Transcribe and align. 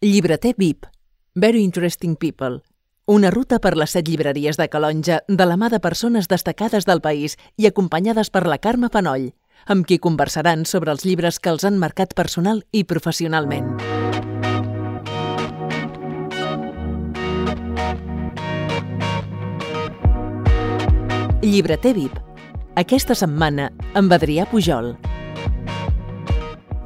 Llibreter 0.00 0.54
VIP. 0.56 0.86
Very 1.34 1.60
Interesting 1.64 2.14
People. 2.14 2.62
Una 3.06 3.32
ruta 3.32 3.58
per 3.58 3.72
les 3.74 3.90
set 3.90 4.06
llibreries 4.06 4.54
de 4.56 4.68
Calonja 4.70 5.24
de 5.26 5.46
la 5.50 5.56
mà 5.58 5.72
de 5.72 5.80
persones 5.82 6.28
destacades 6.30 6.86
del 6.86 7.00
país 7.02 7.34
i 7.56 7.66
acompanyades 7.66 8.30
per 8.30 8.44
la 8.46 8.60
Carme 8.62 8.92
Panoll, 8.94 9.32
amb 9.66 9.88
qui 9.90 9.98
conversaran 9.98 10.62
sobre 10.70 10.94
els 10.94 11.02
llibres 11.02 11.40
que 11.42 11.50
els 11.50 11.66
han 11.66 11.82
marcat 11.82 12.14
personal 12.14 12.62
i 12.70 12.84
professionalment. 12.84 13.74
Llibreter 21.42 21.96
VIP. 21.98 22.22
Aquesta 22.78 23.18
setmana 23.18 23.72
amb 23.98 24.14
Adrià 24.14 24.46
Pujol. 24.46 24.94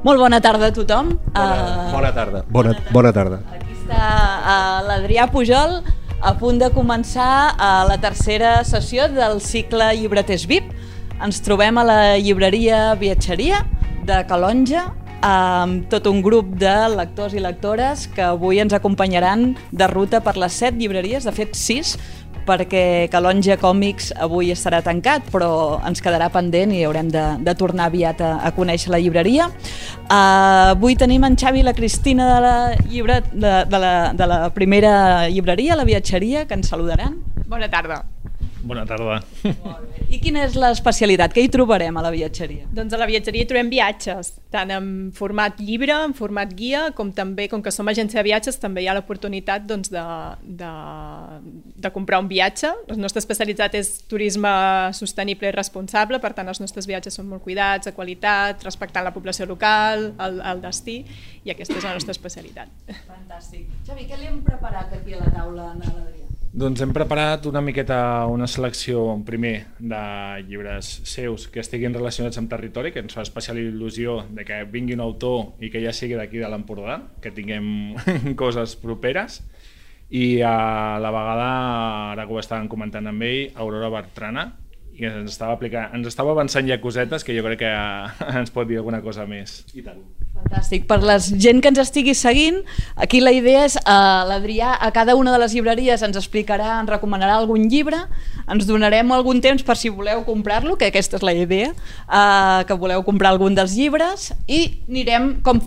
Molt 0.03 0.19
bona 0.19 0.39
tarda 0.43 0.67
a 0.67 0.73
tothom. 0.75 1.13
Bona, 1.33 1.59
Uh, 1.63 1.91
bona 1.93 2.11
tarda. 2.11 2.43
Bona, 2.51 2.73
bona 2.91 3.11
tarda. 3.15 3.37
Aquí 3.55 3.71
està 3.77 4.07
uh, 4.43 4.81
l'Adrià 4.87 5.29
Pujol 5.31 5.77
a 6.23 6.33
punt 6.39 6.59
de 6.59 6.67
començar 6.75 7.53
uh, 7.55 7.85
la 7.87 7.95
tercera 8.03 8.57
sessió 8.67 9.07
del 9.11 9.39
cicle 9.41 9.93
Llibreters 9.95 10.43
VIP. 10.49 10.73
Ens 11.23 11.39
trobem 11.45 11.77
a 11.79 11.85
la 11.87 12.01
llibreria 12.19 12.95
Viatgeria 12.99 13.61
de 14.03 14.19
Calonja 14.27 14.89
amb 15.23 15.85
tot 15.87 16.09
un 16.11 16.19
grup 16.19 16.49
de 16.59 16.73
lectors 16.97 17.31
i 17.31 17.39
lectores 17.39 18.09
que 18.11 18.25
avui 18.27 18.59
ens 18.59 18.75
acompanyaran 18.75 19.53
de 19.71 19.87
ruta 19.87 20.19
per 20.19 20.35
les 20.35 20.51
set 20.51 20.75
llibreries, 20.75 21.23
de 21.23 21.31
fet 21.31 21.55
sis, 21.55 21.95
perquè 22.47 23.09
Calonja 23.11 23.57
Còmics 23.61 24.11
avui 24.23 24.51
estarà 24.53 24.81
tancat, 24.85 25.27
però 25.33 25.79
ens 25.87 26.03
quedarà 26.03 26.29
pendent 26.33 26.73
i 26.75 26.83
haurem 26.87 27.11
de, 27.13 27.25
de 27.43 27.55
tornar 27.59 27.89
aviat 27.91 28.21
a, 28.23 28.33
a 28.45 28.53
conèixer 28.55 28.93
la 28.93 29.01
llibreria. 29.01 29.49
Uh, 30.07 30.73
avui 30.73 30.97
tenim 30.99 31.25
en 31.27 31.37
Xavi 31.39 31.63
i 31.63 31.67
la 31.67 31.75
Cristina 31.77 32.29
de 32.35 32.41
la, 32.45 32.55
llibre, 32.87 33.21
de, 33.31 33.53
de, 33.69 33.79
la, 33.79 33.93
de 34.17 34.29
la 34.29 34.41
primera 34.55 35.29
llibreria, 35.29 35.79
la 35.79 35.87
viatgeria, 35.87 36.47
que 36.47 36.59
ens 36.59 36.69
saludaran. 36.69 37.17
Bona 37.47 37.71
tarda. 37.71 38.03
Bona 38.63 38.85
tarda. 38.87 39.17
I 40.13 40.19
quina 40.23 40.45
és 40.47 40.53
l'especialitat? 40.55 41.33
Què 41.35 41.43
hi 41.43 41.49
trobarem 41.51 41.97
a 41.99 42.03
la 42.05 42.11
viatgeria? 42.13 42.63
Doncs 42.71 42.93
a 42.95 42.99
la 43.01 43.07
viatgeria 43.09 43.47
trobem 43.49 43.67
viatges, 43.71 44.29
tant 44.53 44.71
en 44.71 44.87
format 45.15 45.59
llibre, 45.59 45.91
en 46.07 46.13
format 46.15 46.53
guia, 46.55 46.85
com 46.95 47.11
també, 47.15 47.49
com 47.51 47.63
que 47.65 47.73
som 47.75 47.91
agència 47.91 48.21
de 48.21 48.25
viatges, 48.29 48.59
també 48.61 48.85
hi 48.85 48.87
ha 48.87 48.95
l'oportunitat 48.95 49.67
doncs, 49.67 49.91
de, 49.91 50.03
de, 50.61 50.71
de 51.83 51.93
comprar 51.95 52.21
un 52.23 52.31
viatge. 52.31 52.71
La 52.93 52.99
nostra 53.03 53.19
especialitat 53.23 53.75
és 53.79 53.91
turisme 54.07 54.53
sostenible 54.95 55.51
i 55.51 55.55
responsable, 55.55 56.21
per 56.23 56.31
tant 56.37 56.47
els 56.47 56.63
nostres 56.63 56.87
viatges 56.87 57.19
són 57.19 57.27
molt 57.33 57.43
cuidats, 57.43 57.89
de 57.89 57.95
qualitat, 57.97 58.63
respectant 58.63 59.03
la 59.03 59.15
població 59.15 59.49
local, 59.49 60.13
el, 60.23 60.39
el 60.39 60.63
destí, 60.63 61.01
i 61.43 61.51
aquesta 61.51 61.81
és 61.81 61.89
la 61.89 61.97
nostra 61.97 62.15
especialitat. 62.15 62.71
Fantàstic. 63.09 63.67
Xavi, 63.83 64.07
què 64.07 64.21
li 64.21 64.31
hem 64.31 64.39
preparat 64.45 64.95
aquí 65.01 65.17
a 65.17 65.25
la 65.25 65.33
taula 65.35 65.73
a 65.73 65.75
l'Adrià? 65.81 66.32
Doncs 66.53 66.83
hem 66.85 66.91
preparat 66.93 67.47
una 67.49 67.63
miqueta 67.65 68.27
una 68.29 68.45
selecció, 68.45 69.07
primer, 69.25 69.55
de 69.81 70.01
llibres 70.45 70.99
seus 71.09 71.47
que 71.49 71.63
estiguin 71.63 71.95
relacionats 71.97 72.37
amb 72.37 72.51
territori, 72.51 72.91
que 72.93 73.01
ens 73.01 73.15
fa 73.17 73.23
especial 73.25 73.57
il·lusió 73.57 74.19
de 74.29 74.45
que 74.45 74.59
vingui 74.69 74.93
un 74.93 75.01
autor 75.01 75.63
i 75.65 75.71
que 75.73 75.81
ja 75.81 75.89
sigui 75.97 76.13
d'aquí 76.13 76.37
de 76.37 76.51
l'Empordà, 76.53 76.99
que 77.25 77.33
tinguem 77.33 77.97
coses 78.41 78.75
properes. 78.77 79.39
I 80.13 80.43
a 80.45 80.99
la 81.01 81.09
vegada, 81.15 81.49
ara 82.11 82.27
que 82.29 82.37
ho 82.37 82.43
estàvem 82.43 82.69
comentant 82.69 83.09
amb 83.09 83.25
ell, 83.25 83.49
Aurora 83.57 83.89
Bertrana, 83.89 84.51
i 84.93 85.07
ens 85.09 85.31
estava, 85.31 85.55
aplicant, 85.57 85.93
ens 85.97 86.07
estava 86.09 86.33
avançant 86.35 86.67
ja 86.69 86.77
cosetes 86.81 87.25
que 87.25 87.33
jo 87.33 87.43
crec 87.45 87.63
que 87.63 87.71
ens 88.39 88.53
pot 88.53 88.67
dir 88.69 88.77
alguna 88.81 89.01
cosa 89.01 89.25
més. 89.29 89.63
I 89.73 89.81
tant. 89.85 90.03
Fantàstic. 90.33 90.85
Per 90.89 90.97
la 91.05 91.15
gent 91.21 91.61
que 91.63 91.69
ens 91.71 91.79
estigui 91.81 92.13
seguint, 92.17 92.59
aquí 92.99 93.21
la 93.23 93.31
idea 93.33 93.63
és 93.67 93.77
uh, 93.79 94.25
l'Adrià 94.29 94.73
a 94.81 94.89
cada 94.93 95.15
una 95.17 95.33
de 95.33 95.39
les 95.41 95.55
llibreries 95.55 96.03
ens 96.05 96.19
explicarà, 96.19 96.79
ens 96.81 96.91
recomanarà 96.91 97.37
algun 97.39 97.67
llibre, 97.71 98.03
ens 98.51 98.67
donarem 98.69 99.13
algun 99.15 99.41
temps 99.45 99.63
per 99.65 99.77
si 99.79 99.93
voleu 99.93 100.25
comprar-lo, 100.27 100.75
que 100.77 100.89
aquesta 100.91 101.17
és 101.21 101.25
la 101.25 101.35
idea, 101.37 101.71
uh, 102.05 102.61
que 102.67 102.77
voleu 102.77 103.05
comprar 103.07 103.33
algun 103.33 103.57
dels 103.57 103.77
llibres 103.77 104.31
i 104.45 104.61
anirem 104.89 105.31
com 105.45 105.61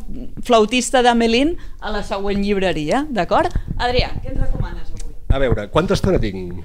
flautista 0.47 1.03
d'Amelín 1.03 1.57
a 1.81 1.95
la 1.95 2.05
següent 2.07 2.45
llibreria, 2.45 3.07
d'acord? 3.11 3.55
Adrià, 3.79 4.13
què 4.21 4.35
ens 4.35 4.45
recomanes 4.45 4.93
avui? 4.93 5.15
A 5.27 5.43
veure, 5.43 5.69
quanta 5.73 5.97
estona 5.99 6.23
tinc? 6.23 6.63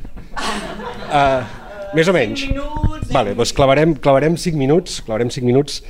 Uh, 1.10 1.42
més 1.96 2.08
o 2.08 2.14
menys. 2.16 2.46
minuts, 2.50 3.10
Vale, 3.12 3.34
doncs 3.36 3.52
clavarem, 3.54 3.94
clavarem 4.00 4.38
5 4.38 4.58
minuts. 4.58 5.02
Clavarem 5.06 5.30
5 5.30 5.46
minuts. 5.46 5.82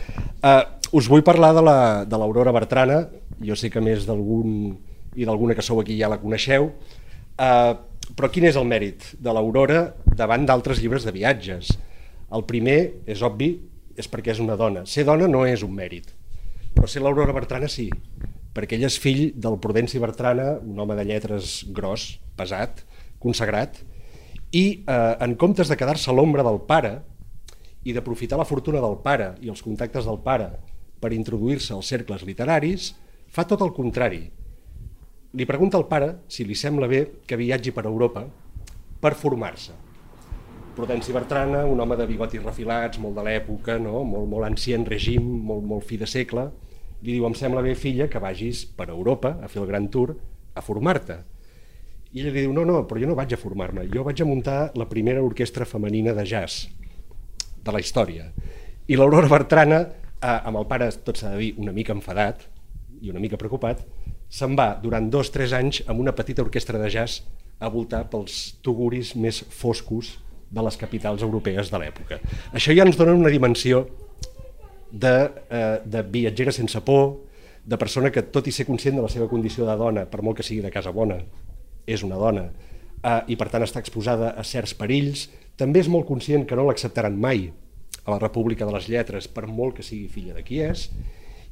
Uh, 0.41 0.63
us 0.97 1.07
vull 1.07 1.23
parlar 1.23 1.53
de 1.53 1.62
la- 1.62 2.06
de 2.06 2.17
l'Aurora 2.17 2.51
Bertrana. 2.51 3.07
Jo 3.41 3.56
sé 3.56 3.69
que 3.69 3.81
més 3.81 4.06
d'algun 4.06 4.78
i 5.16 5.25
d'alguna 5.25 5.56
que 5.56 5.61
sou 5.61 5.79
aquí 5.81 5.97
ja 6.00 6.09
la 6.09 6.19
coneixeu. 6.19 6.72
Uh, 7.38 7.73
però 8.16 8.29
quin 8.31 8.45
és 8.45 8.56
el 8.56 8.66
mèrit 8.66 9.13
de 9.19 9.31
l'Aurora 9.34 9.94
davant 10.06 10.45
d'altres 10.45 10.81
llibres 10.81 11.03
de 11.03 11.11
viatges? 11.11 11.78
El 12.31 12.44
primer, 12.45 12.94
és 13.06 13.22
obvi, 13.22 13.59
és 13.97 14.07
perquè 14.09 14.31
és 14.31 14.40
una 14.40 14.56
dona. 14.56 14.85
Ser 14.85 15.03
dona 15.06 15.28
no 15.28 15.45
és 15.45 15.63
un 15.63 15.73
mèrit, 15.75 16.07
però 16.75 16.88
ser 16.88 17.01
l'Aurora 17.01 17.34
Bertrana 17.34 17.67
sí, 17.67 17.90
perquè 18.56 18.73
ell 18.78 18.85
és 18.88 18.97
fill 19.00 19.34
del 19.35 19.57
Prudenci 19.59 20.00
Bertrana, 20.00 20.57
un 20.63 20.79
home 20.79 20.95
de 20.95 21.06
lletres 21.06 21.66
gros, 21.72 22.19
pesat, 22.35 22.84
consagrat, 23.19 23.78
i 24.51 24.84
eh, 24.84 25.16
en 25.23 25.35
comptes 25.39 25.72
de 25.72 25.78
quedar-se 25.79 26.12
a 26.12 26.16
l'ombra 26.16 26.44
del 26.44 26.59
pare 26.67 26.97
i 27.84 27.95
d'aprofitar 27.95 28.38
la 28.38 28.47
fortuna 28.47 28.81
del 28.84 29.00
pare 29.03 29.34
i 29.41 29.50
els 29.50 29.63
contactes 29.63 30.06
del 30.06 30.19
pare 30.22 30.51
per 31.01 31.13
introduir-se 31.16 31.73
als 31.73 31.89
cercles 31.89 32.25
literaris, 32.28 32.91
fa 33.31 33.47
tot 33.47 33.63
el 33.66 33.73
contrari. 33.73 34.28
Li 35.34 35.47
pregunta 35.47 35.79
al 35.79 35.88
pare 35.88 36.11
si 36.28 36.45
li 36.45 36.56
sembla 36.56 36.90
bé 36.91 37.06
que 37.25 37.40
viatgi 37.40 37.72
per 37.72 37.88
Europa 37.88 38.25
per 39.01 39.16
formar-se. 39.16 39.73
Prudenci 40.75 41.11
Bertrana, 41.11 41.66
un 41.66 41.79
home 41.84 41.97
de 42.00 42.06
bigotis 42.07 42.44
refilats, 42.44 43.00
molt 43.01 43.17
de 43.17 43.23
l'època, 43.25 43.79
no? 43.79 44.03
molt, 44.07 44.28
molt 44.29 44.47
ancient 44.47 44.85
règim, 44.88 45.23
molt, 45.23 45.66
molt 45.67 45.88
fi 45.88 45.97
de 46.00 46.07
segle, 46.07 46.45
li 47.01 47.16
diu, 47.16 47.25
em 47.25 47.35
sembla 47.35 47.63
bé, 47.66 47.73
filla, 47.75 48.07
que 48.07 48.22
vagis 48.22 48.63
per 48.78 48.91
Europa 48.94 49.34
a 49.41 49.50
fer 49.50 49.63
el 49.63 49.67
gran 49.72 49.90
tour 49.91 50.13
a 50.53 50.61
formar-te. 50.61 51.17
I 52.11 52.19
ella 52.19 52.33
li 52.35 52.44
diu, 52.44 52.51
no, 52.51 52.66
no, 52.67 52.81
però 52.88 52.99
jo 52.99 53.07
no 53.07 53.16
vaig 53.16 53.31
a 53.31 53.39
formar-me, 53.39 53.85
jo 53.91 54.03
vaig 54.03 54.19
a 54.19 54.27
muntar 54.27 54.59
la 54.75 54.88
primera 54.89 55.23
orquestra 55.23 55.67
femenina 55.67 56.11
de 56.17 56.25
jazz 56.27 56.66
de 57.63 57.72
la 57.72 57.79
història. 57.79 58.27
I 58.91 58.97
l'Aurora 58.99 59.29
Bertrana, 59.31 59.79
eh, 60.19 60.39
amb 60.44 60.59
el 60.59 60.67
pare, 60.67 60.89
tot 61.05 61.22
s'ha 61.22 61.31
de 61.31 61.39
dir, 61.39 61.53
una 61.61 61.72
mica 61.72 61.95
enfadat 61.95 62.44
i 63.01 63.13
una 63.13 63.22
mica 63.23 63.39
preocupat, 63.39 63.85
se'n 64.31 64.57
va 64.59 64.73
durant 64.81 65.07
dos 65.11 65.31
o 65.31 65.35
tres 65.38 65.53
anys 65.55 65.81
amb 65.88 66.03
una 66.03 66.13
petita 66.16 66.44
orquestra 66.44 66.79
de 66.81 66.89
jazz 66.91 67.23
a 67.59 67.69
voltar 67.69 68.03
pels 68.11 68.57
tuguris 68.66 69.13
més 69.16 69.41
foscos 69.47 70.17
de 70.51 70.63
les 70.66 70.78
capitals 70.78 71.23
europees 71.23 71.72
de 71.72 71.79
l'època. 71.79 72.19
Això 72.51 72.75
ja 72.75 72.83
ens 72.83 72.99
dona 72.99 73.16
una 73.16 73.31
dimensió 73.31 73.85
de, 74.91 75.13
eh, 75.47 75.79
de 75.85 76.03
viatgera 76.03 76.51
sense 76.51 76.81
por, 76.83 77.22
de 77.63 77.78
persona 77.78 78.11
que, 78.11 78.25
tot 78.33 78.47
i 78.47 78.51
ser 78.51 78.66
conscient 78.67 78.97
de 78.97 79.05
la 79.05 79.11
seva 79.11 79.29
condició 79.31 79.67
de 79.67 79.78
dona, 79.79 80.05
per 80.09 80.23
molt 80.25 80.41
que 80.41 80.43
sigui 80.43 80.63
de 80.66 80.73
casa 80.73 80.91
bona, 80.91 81.22
és 81.85 82.03
una 82.03 82.19
dona, 82.19 82.49
eh, 83.01 83.21
i 83.33 83.37
per 83.39 83.49
tant 83.53 83.65
està 83.65 83.81
exposada 83.81 84.33
a 84.37 84.45
certs 84.47 84.73
perills, 84.77 85.27
també 85.57 85.81
és 85.83 85.89
molt 85.91 86.07
conscient 86.07 86.45
que 86.47 86.57
no 86.57 86.65
l'acceptaran 86.67 87.17
mai 87.17 87.49
a 88.03 88.11
la 88.13 88.19
República 88.19 88.65
de 88.65 88.73
les 88.73 88.87
Lletres, 88.89 89.27
per 89.27 89.45
molt 89.47 89.77
que 89.77 89.85
sigui 89.85 90.09
filla 90.09 90.33
de 90.37 90.43
qui 90.45 90.61
és, 90.65 90.87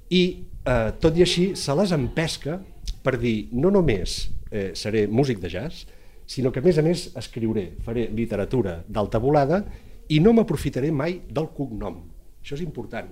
i 0.10 0.24
eh, 0.66 0.92
tot 1.02 1.18
i 1.18 1.26
així 1.26 1.52
se 1.60 1.76
les 1.78 1.94
empesca 1.94 2.58
per 3.06 3.18
dir 3.22 3.50
no 3.54 3.70
només 3.74 4.24
eh, 4.52 4.72
seré 4.74 5.06
músic 5.08 5.40
de 5.42 5.52
jazz, 5.54 5.86
sinó 6.30 6.52
que 6.54 6.62
a 6.62 6.66
més 6.66 6.78
a 6.78 6.86
més 6.86 7.08
escriuré, 7.18 7.72
faré 7.86 8.08
literatura 8.14 8.80
d'alta 8.88 9.22
volada 9.22 9.64
i 10.10 10.20
no 10.22 10.34
m'aprofitaré 10.34 10.92
mai 10.94 11.20
del 11.30 11.50
cognom. 11.56 12.02
Això 12.42 12.58
és 12.58 12.66
important, 12.66 13.10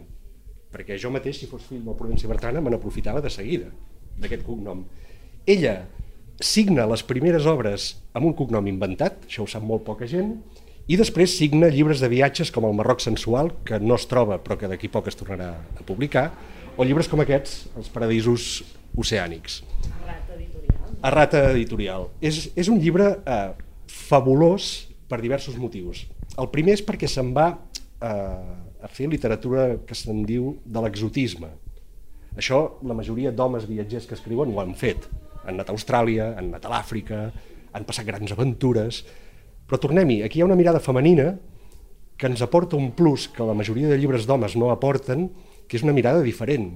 perquè 0.73 0.97
jo 1.01 1.11
mateix, 1.13 1.39
si 1.41 1.49
fos 1.49 1.65
fill 1.65 1.83
del 1.85 1.97
Prudenci 1.97 2.29
Bertrana, 2.29 2.61
me 2.61 2.73
n'aprofitava 2.73 3.21
de 3.21 3.31
seguida, 3.33 3.69
d'aquest 4.17 4.45
cognom. 4.45 4.83
Ella 5.45 5.79
signa 6.43 6.85
les 6.89 7.03
primeres 7.03 7.47
obres 7.49 7.95
amb 8.13 8.29
un 8.29 8.35
cognom 8.37 8.67
inventat, 8.69 9.23
això 9.25 9.45
ho 9.45 9.49
sap 9.49 9.65
molt 9.65 9.85
poca 9.87 10.07
gent, 10.09 10.35
i 10.87 10.95
després 10.95 11.33
signa 11.35 11.67
llibres 11.73 11.99
de 11.99 12.07
viatges 12.07 12.51
com 12.53 12.67
el 12.67 12.75
Marroc 12.77 13.01
sensual, 13.03 13.51
que 13.67 13.79
no 13.83 13.97
es 13.97 14.05
troba 14.07 14.37
però 14.43 14.55
que 14.59 14.69
d'aquí 14.71 14.87
poc 14.87 15.09
es 15.11 15.17
tornarà 15.19 15.49
a 15.57 15.85
publicar, 15.87 16.29
o 16.77 16.85
llibres 16.85 17.09
com 17.09 17.19
aquests, 17.23 17.65
Els 17.75 17.89
paradisos 17.89 18.63
oceànics. 18.95 19.63
A 21.01 21.11
Rata 21.11 21.49
Editorial. 21.51 22.07
És, 22.21 22.47
és 22.55 22.69
un 22.69 22.79
llibre 22.81 23.09
eh, 23.19 23.51
fabulós 23.89 24.87
per 25.09 25.19
diversos 25.21 25.57
motius. 25.57 26.05
El 26.37 26.49
primer 26.53 26.77
és 26.77 26.83
perquè 26.85 27.09
se'n 27.09 27.33
va 27.35 27.49
eh, 27.53 28.07
a 28.07 28.89
fer 28.93 29.09
literatura 29.09 29.73
que 29.85 29.97
se'n 29.97 30.23
diu 30.25 30.55
de 30.65 30.83
l'exotisme. 30.85 31.49
Això 32.37 32.79
la 32.85 32.95
majoria 32.97 33.33
d'homes 33.33 33.65
viatgers 33.65 34.05
que 34.07 34.15
escriuen 34.17 34.53
ho 34.53 34.61
han 34.61 34.75
fet. 34.77 35.09
Han 35.47 35.55
anat 35.55 35.71
a 35.71 35.75
Austràlia, 35.75 36.33
han 36.37 36.51
anat 36.51 36.67
a 36.67 36.73
l'Àfrica, 36.75 37.29
han 37.73 37.87
passat 37.87 38.07
grans 38.09 38.35
aventures... 38.35 39.05
Però 39.67 39.75
tornem-hi, 39.83 40.21
aquí 40.23 40.39
hi 40.39 40.41
ha 40.45 40.47
una 40.47 40.55
mirada 40.55 40.79
femenina 40.79 41.33
que 42.15 42.29
ens 42.29 42.39
aporta 42.39 42.77
un 42.79 42.93
plus 42.95 43.25
que 43.27 43.43
la 43.43 43.51
majoria 43.51 43.89
de 43.91 43.97
llibres 43.99 44.23
d'homes 44.23 44.55
no 44.55 44.69
aporten, 44.71 45.25
que 45.67 45.75
és 45.75 45.83
una 45.83 45.91
mirada 45.91 46.21
diferent. 46.23 46.69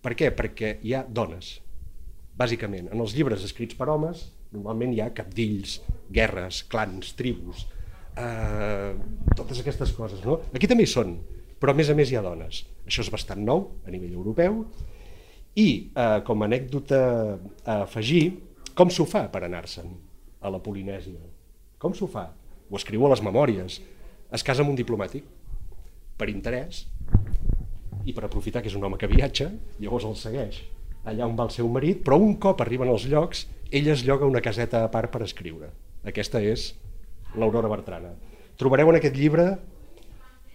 Per 0.00 0.14
què? 0.16 0.30
Perquè 0.32 0.78
hi 0.80 0.94
ha 0.96 1.02
dones. 1.04 1.58
bàsicament. 2.38 2.86
En 2.94 3.00
els 3.02 3.16
llibres 3.18 3.42
escrits 3.42 3.74
per 3.74 3.88
homes, 3.90 4.28
normalment 4.54 4.92
hi 4.94 5.00
ha 5.02 5.10
capdills, 5.14 5.80
guerres, 6.14 6.62
clans, 6.70 7.12
tribus, 7.18 7.64
eh, 8.14 8.94
totes 9.34 9.60
aquestes 9.60 9.92
coses. 9.96 10.22
No? 10.24 10.38
Aquí 10.54 10.70
també 10.70 10.86
hi 10.86 10.92
són, 10.92 11.16
però 11.58 11.74
a 11.74 11.78
més 11.78 11.90
a 11.90 11.96
més 11.98 12.12
hi 12.12 12.18
ha 12.18 12.22
dones. 12.22 12.62
Això 12.86 13.02
és 13.02 13.10
bastant 13.10 13.42
nou 13.44 13.64
a 13.84 13.90
nivell 13.90 14.14
europeu. 14.14 14.62
I, 15.58 15.68
eh, 15.90 16.20
com 16.26 16.42
a 16.42 16.46
anècdota 16.46 17.00
a 17.64 17.82
afegir, 17.82 18.38
com 18.78 18.92
s'ho 18.94 19.08
fa 19.10 19.24
per 19.32 19.42
anar-se'n 19.42 19.90
a 20.40 20.52
la 20.54 20.62
Polinèsia? 20.62 21.18
Com 21.82 21.94
s'ho 21.98 22.06
fa? 22.06 22.28
Ho 22.70 22.78
escriu 22.78 23.06
a 23.06 23.10
les 23.10 23.24
memòries. 23.24 23.80
Es 24.30 24.44
casa 24.46 24.62
amb 24.62 24.70
un 24.70 24.78
diplomàtic 24.78 25.26
per 26.18 26.28
interès 26.30 26.84
i 28.04 28.14
per 28.14 28.28
aprofitar 28.28 28.62
que 28.62 28.70
és 28.70 28.76
un 28.78 28.84
home 28.86 28.98
que 29.00 29.10
viatja, 29.10 29.50
llavors 29.80 30.06
el 30.06 30.18
segueix 30.20 30.62
allà 31.08 31.26
on 31.28 31.36
va 31.38 31.46
el 31.48 31.54
seu 31.54 31.68
marit, 31.72 32.02
però 32.04 32.18
un 32.20 32.36
cop 32.42 32.60
arriben 32.62 32.90
als 32.90 33.06
llocs, 33.08 33.46
ella 33.70 33.94
es 33.94 34.04
lloga 34.06 34.28
una 34.28 34.42
caseta 34.44 34.84
a 34.84 34.90
part 34.92 35.12
per 35.12 35.22
escriure. 35.24 35.70
Aquesta 36.08 36.40
és 36.44 36.72
l'Aurora 37.36 37.70
Bertrana. 37.70 38.14
Trobareu 38.58 38.90
en 38.92 38.98
aquest 38.98 39.16
llibre, 39.16 39.46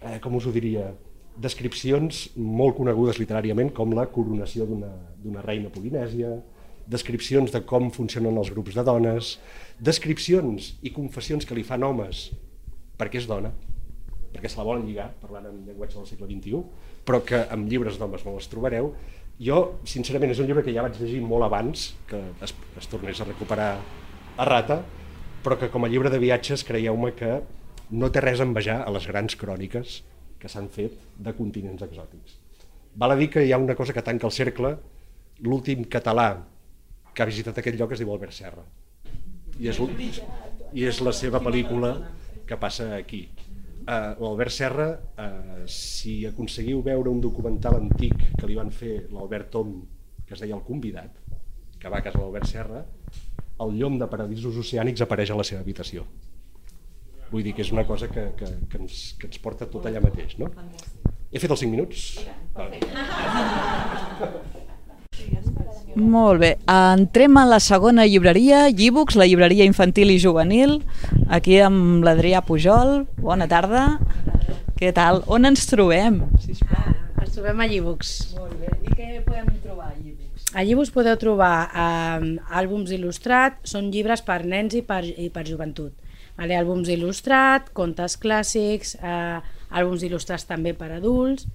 eh, 0.02 0.18
com 0.20 0.36
us 0.36 0.46
ho 0.46 0.52
diria, 0.52 0.90
descripcions 1.40 2.28
molt 2.36 2.76
conegudes 2.78 3.18
literàriament 3.18 3.72
com 3.74 3.94
la 3.96 4.06
coronació 4.12 4.66
d'una 4.68 5.42
reina 5.42 5.72
polinèsia, 5.74 6.36
descripcions 6.86 7.52
de 7.52 7.62
com 7.66 7.90
funcionen 7.90 8.36
els 8.38 8.52
grups 8.52 8.76
de 8.76 8.84
dones, 8.86 9.38
descripcions 9.80 10.74
i 10.82 10.92
confessions 10.94 11.46
que 11.48 11.56
li 11.56 11.64
fan 11.66 11.82
homes 11.82 12.28
perquè 12.98 13.18
és 13.18 13.26
dona, 13.26 13.50
perquè 14.34 14.50
se 14.50 14.60
la 14.60 14.66
volen 14.68 14.86
lligar, 14.86 15.08
parlant 15.22 15.48
en 15.50 15.64
llenguatge 15.66 15.98
del 15.98 16.06
segle 16.06 16.28
XXI, 16.30 16.62
però 17.06 17.20
que 17.26 17.42
amb 17.50 17.68
llibres 17.70 17.98
d'homes 17.98 18.24
no 18.26 18.36
les 18.36 18.48
trobareu. 18.50 18.92
Jo, 19.42 19.80
sincerament, 19.90 20.30
és 20.30 20.38
un 20.38 20.46
llibre 20.46 20.62
que 20.62 20.74
ja 20.74 20.84
vaig 20.84 20.98
llegir 21.00 21.20
molt 21.24 21.46
abans 21.48 21.88
que 22.10 22.20
es, 22.44 22.54
es 22.78 22.90
tornés 22.90 23.18
a 23.18 23.26
recuperar 23.26 23.72
a 24.38 24.46
rata, 24.46 24.82
però 25.42 25.58
que 25.58 25.70
com 25.72 25.84
a 25.84 25.90
llibre 25.90 26.12
de 26.12 26.22
viatges 26.22 26.62
creieu-me 26.66 27.12
que 27.18 27.40
no 27.90 28.10
té 28.14 28.22
res 28.22 28.40
a 28.40 28.46
envejar 28.46 28.82
a 28.82 28.92
les 28.94 29.06
grans 29.10 29.34
cròniques 29.38 30.02
que 30.44 30.52
s'han 30.52 30.66
fet 30.68 30.98
de 31.24 31.32
continents 31.32 31.84
exòtics. 31.86 32.36
Val 33.00 33.14
a 33.14 33.16
dir 33.16 33.30
que 33.32 33.42
hi 33.46 33.52
ha 33.54 33.58
una 33.58 33.74
cosa 33.74 33.94
que 33.96 34.04
tanca 34.04 34.28
el 34.28 34.34
cercle, 34.36 34.74
l'últim 35.40 35.86
català 35.90 36.28
que 37.14 37.24
ha 37.24 37.30
visitat 37.30 37.62
aquest 37.62 37.78
lloc 37.80 37.94
es 37.96 38.02
diu 38.02 38.12
Albert 38.12 38.36
Serra. 38.36 38.64
I 39.56 39.70
és, 39.70 39.80
i 40.74 40.84
és 40.90 41.00
la 41.06 41.14
seva 41.16 41.40
pel·lícula 41.40 41.94
que 42.44 42.58
passa 42.60 42.90
aquí. 42.98 43.24
Uh, 43.84 44.14
L'Albert 44.20 44.52
Serra, 44.52 44.88
uh, 44.96 45.64
si 45.70 46.22
aconseguiu 46.28 46.82
veure 46.84 47.12
un 47.12 47.20
documental 47.24 47.78
antic 47.78 48.16
que 48.36 48.48
li 48.48 48.58
van 48.58 48.72
fer 48.72 49.06
l'Albert 49.12 49.50
Tom, 49.54 49.74
que 50.26 50.36
es 50.36 50.44
deia 50.44 50.56
El 50.56 50.64
Convidat, 50.66 51.16
que 51.80 51.92
va 51.92 52.00
a 52.00 52.04
casa 52.04 52.20
l'Albert 52.20 52.48
Serra, 52.50 52.84
el 53.64 53.74
llom 53.78 53.98
de 54.00 54.08
paradisos 54.10 54.56
oceànics 54.60 55.04
apareix 55.04 55.30
a 55.30 55.40
la 55.40 55.46
seva 55.46 55.62
habitació. 55.64 56.04
Vull 57.30 57.44
dir 57.46 57.54
que 57.56 57.64
és 57.64 57.72
una 57.74 57.86
cosa 57.88 58.08
que, 58.08 58.28
que, 58.38 58.50
que, 58.70 58.80
ens, 58.80 59.14
que 59.20 59.30
ens 59.30 59.40
porta 59.42 59.68
tot 59.70 59.86
allà 59.88 60.02
mateix, 60.04 60.36
no? 60.38 60.50
He 61.32 61.40
fet 61.42 61.50
els 61.50 61.64
5 61.64 61.72
minuts? 61.72 62.04
Vale. 62.54 62.78
Molt 65.94 66.40
bé, 66.42 66.50
entrem 66.66 67.36
a 67.38 67.44
la 67.46 67.60
segona 67.62 68.02
llibreria, 68.06 68.64
Llibux, 68.70 69.14
la 69.14 69.28
llibreria 69.30 69.66
infantil 69.68 70.10
i 70.10 70.18
juvenil, 70.18 70.80
aquí 71.30 71.60
amb 71.62 72.02
l'Adrià 72.06 72.40
Pujol. 72.42 73.04
Bona 73.22 73.46
tarda. 73.50 73.84
Què 74.74 74.90
tal? 74.94 75.22
On 75.30 75.46
ens 75.46 75.68
trobem? 75.70 76.18
Sisplau. 76.42 76.94
Ens 77.22 77.36
trobem 77.36 77.62
a 77.62 77.68
Llibux. 77.70 78.14
Molt 78.34 78.58
bé. 78.58 78.72
I 78.82 78.96
què 78.98 79.10
podem 79.22 79.52
trobar 79.62 79.92
a 79.92 79.94
Llibux? 79.94 80.50
A 80.50 80.66
Llibux 80.66 80.90
podeu 80.94 81.14
trobar 81.18 81.54
eh, 81.70 82.26
àlbums 82.58 82.90
il·lustrats, 82.94 83.62
són 83.70 83.92
llibres 83.94 84.26
per 84.26 84.42
nens 84.42 84.74
i 84.74 84.82
per, 84.82 85.04
i 85.06 85.30
per 85.30 85.46
joventut. 85.46 85.94
Vale, 86.34 86.56
àlbums 86.58 86.90
il·lustrat, 86.90 87.70
contes 87.76 88.16
clàssics, 88.18 88.96
eh, 88.98 89.38
àlbums 89.70 90.02
il·lustrats 90.06 90.46
també 90.48 90.74
per 90.74 90.90
adults 90.96 91.46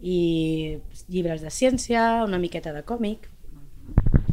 i 0.00 0.78
llibres 1.08 1.44
de 1.44 1.52
ciència, 1.52 2.24
una 2.24 2.40
miqueta 2.40 2.72
de 2.72 2.82
còmic. 2.88 3.28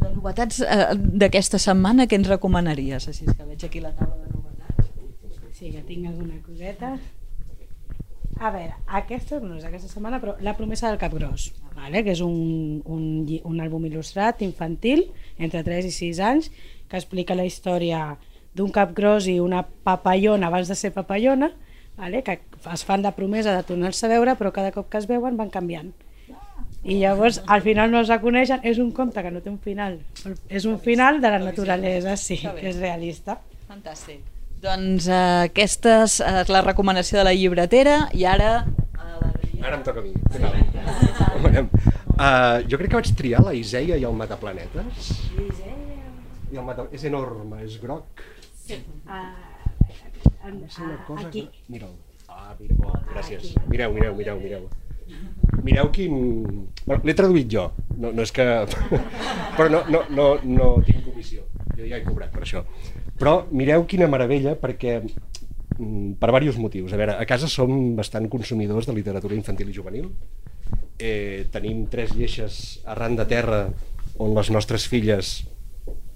De 0.00 0.10
novetats 0.14 0.62
eh, 0.64 0.94
d'aquesta 0.96 1.60
setmana, 1.60 2.08
què 2.08 2.16
ens 2.20 2.30
recomanaries? 2.32 3.08
Així 3.08 3.28
és 3.28 3.36
que 3.36 3.48
veig 3.48 3.66
aquí 3.68 3.84
la 3.84 3.92
taula 3.96 4.16
de 4.24 4.32
novetats. 4.32 4.88
Sí, 5.52 5.70
que 5.70 5.84
tinc 5.88 6.08
alguna 6.08 6.40
coseta. 6.46 6.96
A 8.42 8.50
veure, 8.50 8.72
aquesta 8.88 9.38
no 9.44 9.54
és 9.60 9.64
aquesta 9.68 9.92
setmana, 9.92 10.18
però 10.18 10.34
La 10.42 10.56
promesa 10.56 10.88
del 10.88 10.98
cap 10.98 11.12
gros, 11.14 11.52
vale? 11.76 12.00
que 12.02 12.16
és 12.16 12.20
un, 12.24 12.80
un, 12.88 13.04
un 13.44 13.60
àlbum 13.62 13.84
il·lustrat 13.86 14.40
infantil 14.42 15.04
entre 15.38 15.62
3 15.62 15.86
i 15.86 15.92
6 15.94 16.22
anys 16.32 16.48
que 16.88 16.98
explica 16.98 17.36
la 17.38 17.44
història 17.46 18.16
d'un 18.54 18.70
cap 18.70 18.92
gros 18.96 19.26
i 19.28 19.38
una 19.40 19.62
papallona 19.84 20.48
abans 20.48 20.68
de 20.68 20.76
ser 20.76 20.92
papallona, 20.92 21.52
vale? 21.96 22.22
que 22.22 22.40
es 22.72 22.84
fan 22.84 23.02
la 23.02 23.14
promesa 23.16 23.56
de 23.56 23.62
tornar-se 23.62 24.06
a 24.06 24.12
veure, 24.12 24.36
però 24.36 24.52
cada 24.52 24.72
cop 24.72 24.90
que 24.90 24.98
es 25.00 25.08
veuen 25.10 25.36
van 25.36 25.50
canviant. 25.50 25.92
I 26.82 26.98
llavors 26.98 27.40
al 27.46 27.62
final 27.62 27.92
no 27.92 28.00
es 28.02 28.08
reconeixen, 28.10 28.60
és 28.66 28.80
un 28.82 28.90
conte 28.90 29.22
que 29.22 29.30
no 29.30 29.40
té 29.40 29.50
un 29.52 29.60
final, 29.62 30.00
és 30.50 30.66
un 30.66 30.80
final 30.82 31.20
de 31.22 31.30
la 31.30 31.38
naturalesa, 31.38 32.16
sí, 32.18 32.40
que 32.42 32.68
és 32.72 32.80
realista. 32.82 33.38
Fantàstic. 33.70 34.24
Doncs 34.62 35.06
eh, 35.10 35.48
aquesta 35.48 36.02
és 36.04 36.20
eh, 36.22 36.42
la 36.50 36.62
recomanació 36.62 37.18
de 37.20 37.26
la 37.26 37.34
llibretera 37.34 37.96
i 38.14 38.26
ara... 38.30 38.64
Eh, 38.98 39.62
ara 39.62 39.78
em 39.78 39.86
toca 39.86 40.02
a 40.02 40.04
mi. 40.06 40.12
Uh, 42.12 42.60
jo 42.68 42.76
crec 42.78 42.90
que 42.92 42.98
vaig 42.98 43.08
triar 43.18 43.40
la 43.42 43.54
Iseia 43.56 43.96
i 43.98 44.04
el 44.06 44.14
Mataplanetes. 44.14 45.08
I 46.52 46.58
el 46.60 46.66
mata... 46.66 46.84
És 46.94 47.06
enorme, 47.08 47.62
és 47.64 47.78
groc. 47.82 48.22
Sí. 48.72 48.80
Uh, 49.06 49.34
aquí. 51.26 51.42
Que... 51.44 51.50
Mira'l. 51.68 51.92
Ah, 52.32 52.56
mira, 52.58 52.74
oh, 52.80 52.96
gràcies. 53.12 53.52
Mireu, 53.68 53.92
mireu, 53.92 54.16
mireu, 54.16 54.40
mireu. 54.40 54.64
Mireu 55.62 55.90
quin... 55.92 56.12
Bueno, 56.86 57.02
L'he 57.04 57.14
traduït 57.18 57.50
jo, 57.52 57.66
no, 57.98 58.12
no 58.16 58.22
és 58.24 58.32
que... 58.32 58.46
Però 59.58 59.68
no, 59.68 59.82
no, 59.92 60.00
no, 60.08 60.40
no 60.48 60.80
tinc 60.86 61.04
comissió, 61.04 61.44
jo 61.76 61.84
ja 61.84 61.98
he 61.98 62.04
cobrat 62.06 62.32
per 62.32 62.42
això. 62.46 62.60
Però 63.20 63.44
mireu 63.52 63.84
quina 63.90 64.08
meravella, 64.08 64.56
perquè 64.58 65.02
mm, 65.02 66.16
per 66.22 66.32
diversos 66.32 66.60
motius. 66.62 66.92
A 66.96 66.98
veure, 67.02 67.14
a 67.20 67.28
casa 67.28 67.48
som 67.52 67.70
bastant 67.98 68.30
consumidors 68.32 68.88
de 68.88 68.96
literatura 68.96 69.36
infantil 69.36 69.68
i 69.68 69.76
juvenil. 69.76 70.08
Eh, 70.96 71.44
tenim 71.52 71.84
tres 71.92 72.16
lleixes 72.16 72.80
arran 72.88 73.18
de 73.18 73.28
terra 73.28 73.66
on 74.22 74.32
les 74.36 74.48
nostres 74.54 74.86
filles 74.88 75.42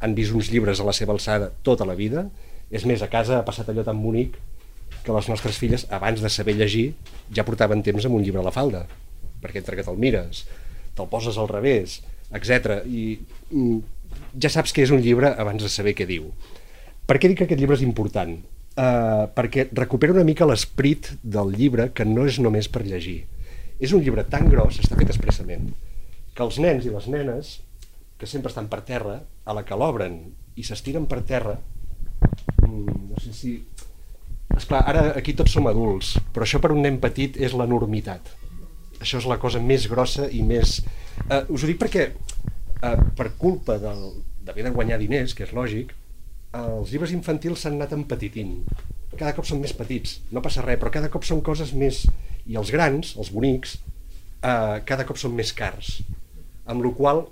han 0.00 0.14
vist 0.16 0.34
uns 0.36 0.50
llibres 0.52 0.80
a 0.80 0.86
la 0.86 0.94
seva 0.96 1.14
alçada 1.16 1.50
tota 1.66 1.86
la 1.88 1.96
vida. 1.98 2.26
És 2.70 2.84
més, 2.88 3.02
a 3.02 3.10
casa 3.10 3.38
ha 3.38 3.46
passat 3.46 3.70
allò 3.70 3.84
tan 3.86 4.00
bonic 4.02 4.36
que 5.06 5.14
les 5.14 5.28
nostres 5.30 5.58
filles, 5.58 5.86
abans 5.94 6.20
de 6.22 6.30
saber 6.32 6.56
llegir, 6.58 6.90
ja 7.34 7.46
portaven 7.46 7.82
temps 7.86 8.06
amb 8.06 8.18
un 8.18 8.24
llibre 8.26 8.42
a 8.42 8.46
la 8.46 8.54
falda, 8.54 8.84
perquè 9.42 9.62
entre 9.62 9.78
que 9.78 9.84
te'l 9.86 9.98
mires, 10.02 10.44
te'l 10.98 11.10
poses 11.10 11.38
al 11.38 11.50
revés, 11.50 12.00
etc. 12.34 12.80
I 12.86 13.18
mm, 13.54 13.78
ja 14.42 14.50
saps 14.52 14.74
que 14.74 14.82
és 14.82 14.92
un 14.94 15.02
llibre 15.04 15.30
abans 15.38 15.62
de 15.62 15.70
saber 15.72 15.94
què 15.96 16.08
diu. 16.08 16.32
Per 17.06 17.20
què 17.20 17.30
dic 17.30 17.38
que 17.40 17.46
aquest 17.46 17.62
llibre 17.62 17.78
és 17.78 17.86
important? 17.86 18.34
Uh, 18.76 19.24
perquè 19.32 19.68
recupera 19.72 20.12
una 20.12 20.26
mica 20.26 20.48
l'esperit 20.48 21.14
del 21.22 21.54
llibre 21.54 21.88
que 21.96 22.04
no 22.04 22.26
és 22.28 22.40
només 22.42 22.68
per 22.68 22.84
llegir. 22.84 23.22
És 23.80 23.94
un 23.96 24.02
llibre 24.02 24.26
tan 24.28 24.50
gros, 24.50 24.80
està 24.82 24.98
fet 24.98 25.12
expressament, 25.12 25.70
que 26.36 26.44
els 26.44 26.58
nens 26.60 26.84
i 26.84 26.92
les 26.92 27.06
nenes, 27.12 27.54
que 28.16 28.28
sempre 28.28 28.52
estan 28.52 28.70
per 28.72 28.82
terra, 28.88 29.20
a 29.44 29.56
la 29.56 29.64
que 29.66 29.76
l'obren 29.78 30.20
i 30.56 30.64
s'estiren 30.64 31.06
per 31.10 31.22
terra, 31.28 31.56
mm, 32.64 33.10
no 33.12 33.20
sé 33.20 33.32
si 33.36 33.58
Esclar, 34.56 34.84
ara 34.88 35.02
aquí 35.18 35.34
tots 35.36 35.52
som 35.52 35.66
adults, 35.68 36.14
però 36.32 36.46
això 36.46 36.60
per 36.62 36.70
un 36.72 36.80
nen 36.84 36.96
petit 37.02 37.36
és 37.36 37.52
l'enormitat. 37.52 38.30
Això 39.02 39.18
és 39.20 39.26
la 39.28 39.36
cosa 39.42 39.60
més 39.60 39.88
grossa 39.90 40.30
i 40.32 40.40
més... 40.46 40.78
Uh, 41.26 41.42
us 41.52 41.64
ho 41.64 41.68
dic 41.68 41.80
perquè, 41.82 42.06
uh, 42.80 42.94
per 43.18 43.32
culpa 43.40 43.76
d'haver 43.82 44.64
de 44.64 44.72
guanyar 44.72 45.00
diners, 45.02 45.34
que 45.36 45.44
és 45.44 45.52
lògic, 45.56 45.92
els 46.56 46.92
llibres 46.92 47.12
infantils 47.12 47.64
s'han 47.64 47.76
anat 47.76 47.92
empetitint. 47.92 48.54
Cada 49.16 49.34
cop 49.36 49.44
són 49.48 49.60
més 49.60 49.74
petits, 49.76 50.20
no 50.32 50.40
passa 50.44 50.64
res, 50.64 50.80
però 50.80 50.92
cada 50.94 51.12
cop 51.12 51.26
són 51.26 51.44
coses 51.44 51.74
més... 51.76 52.06
I 52.46 52.56
els 52.56 52.70
grans, 52.70 53.16
els 53.18 53.32
bonics, 53.34 53.74
uh, 54.38 54.78
cada 54.86 55.04
cop 55.04 55.18
són 55.18 55.34
més 55.34 55.50
cars. 55.52 55.98
Amb 56.70 56.84
la 56.86 56.92
qual 56.94 57.24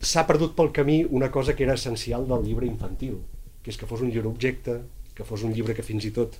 s'ha 0.00 0.26
perdut 0.26 0.54
pel 0.54 0.70
camí 0.72 1.02
una 1.04 1.30
cosa 1.30 1.54
que 1.56 1.64
era 1.64 1.74
essencial 1.74 2.26
del 2.28 2.44
llibre 2.46 2.66
infantil, 2.66 3.18
que 3.62 3.72
és 3.72 3.78
que 3.78 3.86
fos 3.86 4.02
un 4.04 4.12
llibre 4.12 4.30
objecte, 4.30 4.78
que 5.14 5.26
fos 5.26 5.42
un 5.42 5.54
llibre 5.54 5.74
que 5.74 5.82
fins 5.82 6.06
i 6.06 6.12
tot, 6.14 6.36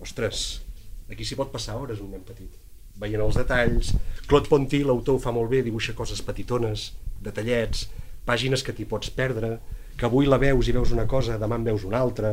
ostres, 0.00 0.62
aquí 1.10 1.24
s'hi 1.24 1.36
pot 1.36 1.52
passar 1.52 1.76
hores 1.76 2.00
un 2.00 2.14
nen 2.14 2.24
petit, 2.24 2.48
veient 2.96 3.20
els 3.20 3.36
detalls. 3.36 3.92
Claude 4.26 4.48
Ponty, 4.48 4.80
l'autor, 4.84 5.18
ho 5.18 5.22
fa 5.22 5.34
molt 5.36 5.52
bé, 5.52 5.60
dibuixa 5.62 5.94
coses 5.98 6.22
petitones, 6.24 6.94
detallets, 7.22 7.86
pàgines 8.26 8.64
que 8.64 8.72
t'hi 8.72 8.88
pots 8.88 9.12
perdre, 9.12 9.58
que 9.96 10.08
avui 10.08 10.28
la 10.28 10.40
veus 10.40 10.68
i 10.68 10.74
veus 10.76 10.92
una 10.96 11.06
cosa, 11.08 11.36
demà 11.40 11.60
en 11.60 11.68
veus 11.68 11.84
una 11.88 12.00
altra. 12.00 12.32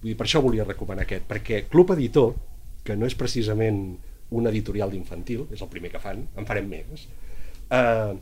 Vull 0.00 0.12
dir, 0.12 0.16
per 0.18 0.26
això 0.26 0.42
volia 0.42 0.66
recomanar 0.66 1.04
aquest, 1.06 1.26
perquè 1.26 1.64
Club 1.70 1.92
Editor, 1.96 2.32
que 2.86 2.94
no 2.94 3.10
és 3.10 3.18
precisament 3.18 3.80
un 4.30 4.46
editorial 4.46 4.90
d'infantil, 4.94 5.46
és 5.54 5.62
el 5.62 5.70
primer 5.70 5.90
que 5.90 6.02
fan, 6.02 6.22
en 6.38 6.46
farem 6.46 6.70
més, 6.70 7.06
eh, 7.74 8.14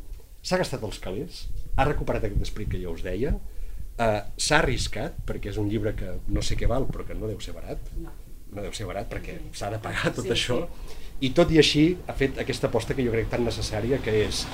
s'ha 0.45 0.61
gastat 0.61 0.83
els 0.85 1.01
calés 1.01 1.45
ha 1.77 1.87
recuperat 1.89 2.27
aquest 2.27 2.45
esperit 2.47 2.75
que 2.75 2.83
jo 2.83 2.95
us 2.95 3.05
deia, 3.05 3.35
uh, 3.35 4.21
s'ha 4.37 4.61
arriscat, 4.61 5.17
perquè 5.27 5.53
és 5.53 5.61
un 5.61 5.71
llibre 5.71 5.95
que 5.99 6.19
no 6.29 6.43
sé 6.43 6.59
què 6.59 6.69
val, 6.71 6.87
però 6.91 7.07
que 7.07 7.17
no 7.19 7.31
deu 7.31 7.41
ser 7.43 7.55
barat, 7.57 7.89
no, 8.01 8.13
no 8.55 8.67
deu 8.67 8.75
ser 8.77 8.87
barat 8.91 9.09
perquè 9.11 9.39
s'ha 9.53 9.73
de 9.75 9.81
pagar 9.83 10.13
tot 10.15 10.29
sí, 10.29 10.35
això, 10.35 10.61
sí. 10.65 11.01
i 11.29 11.33
tot 11.37 11.51
i 11.55 11.59
així 11.63 11.87
ha 12.07 12.15
fet 12.19 12.39
aquesta 12.43 12.71
aposta 12.71 12.95
que 12.95 13.07
jo 13.07 13.15
crec 13.15 13.33
tan 13.33 13.45
necessària, 13.47 13.99
que 14.05 14.15
és 14.27 14.45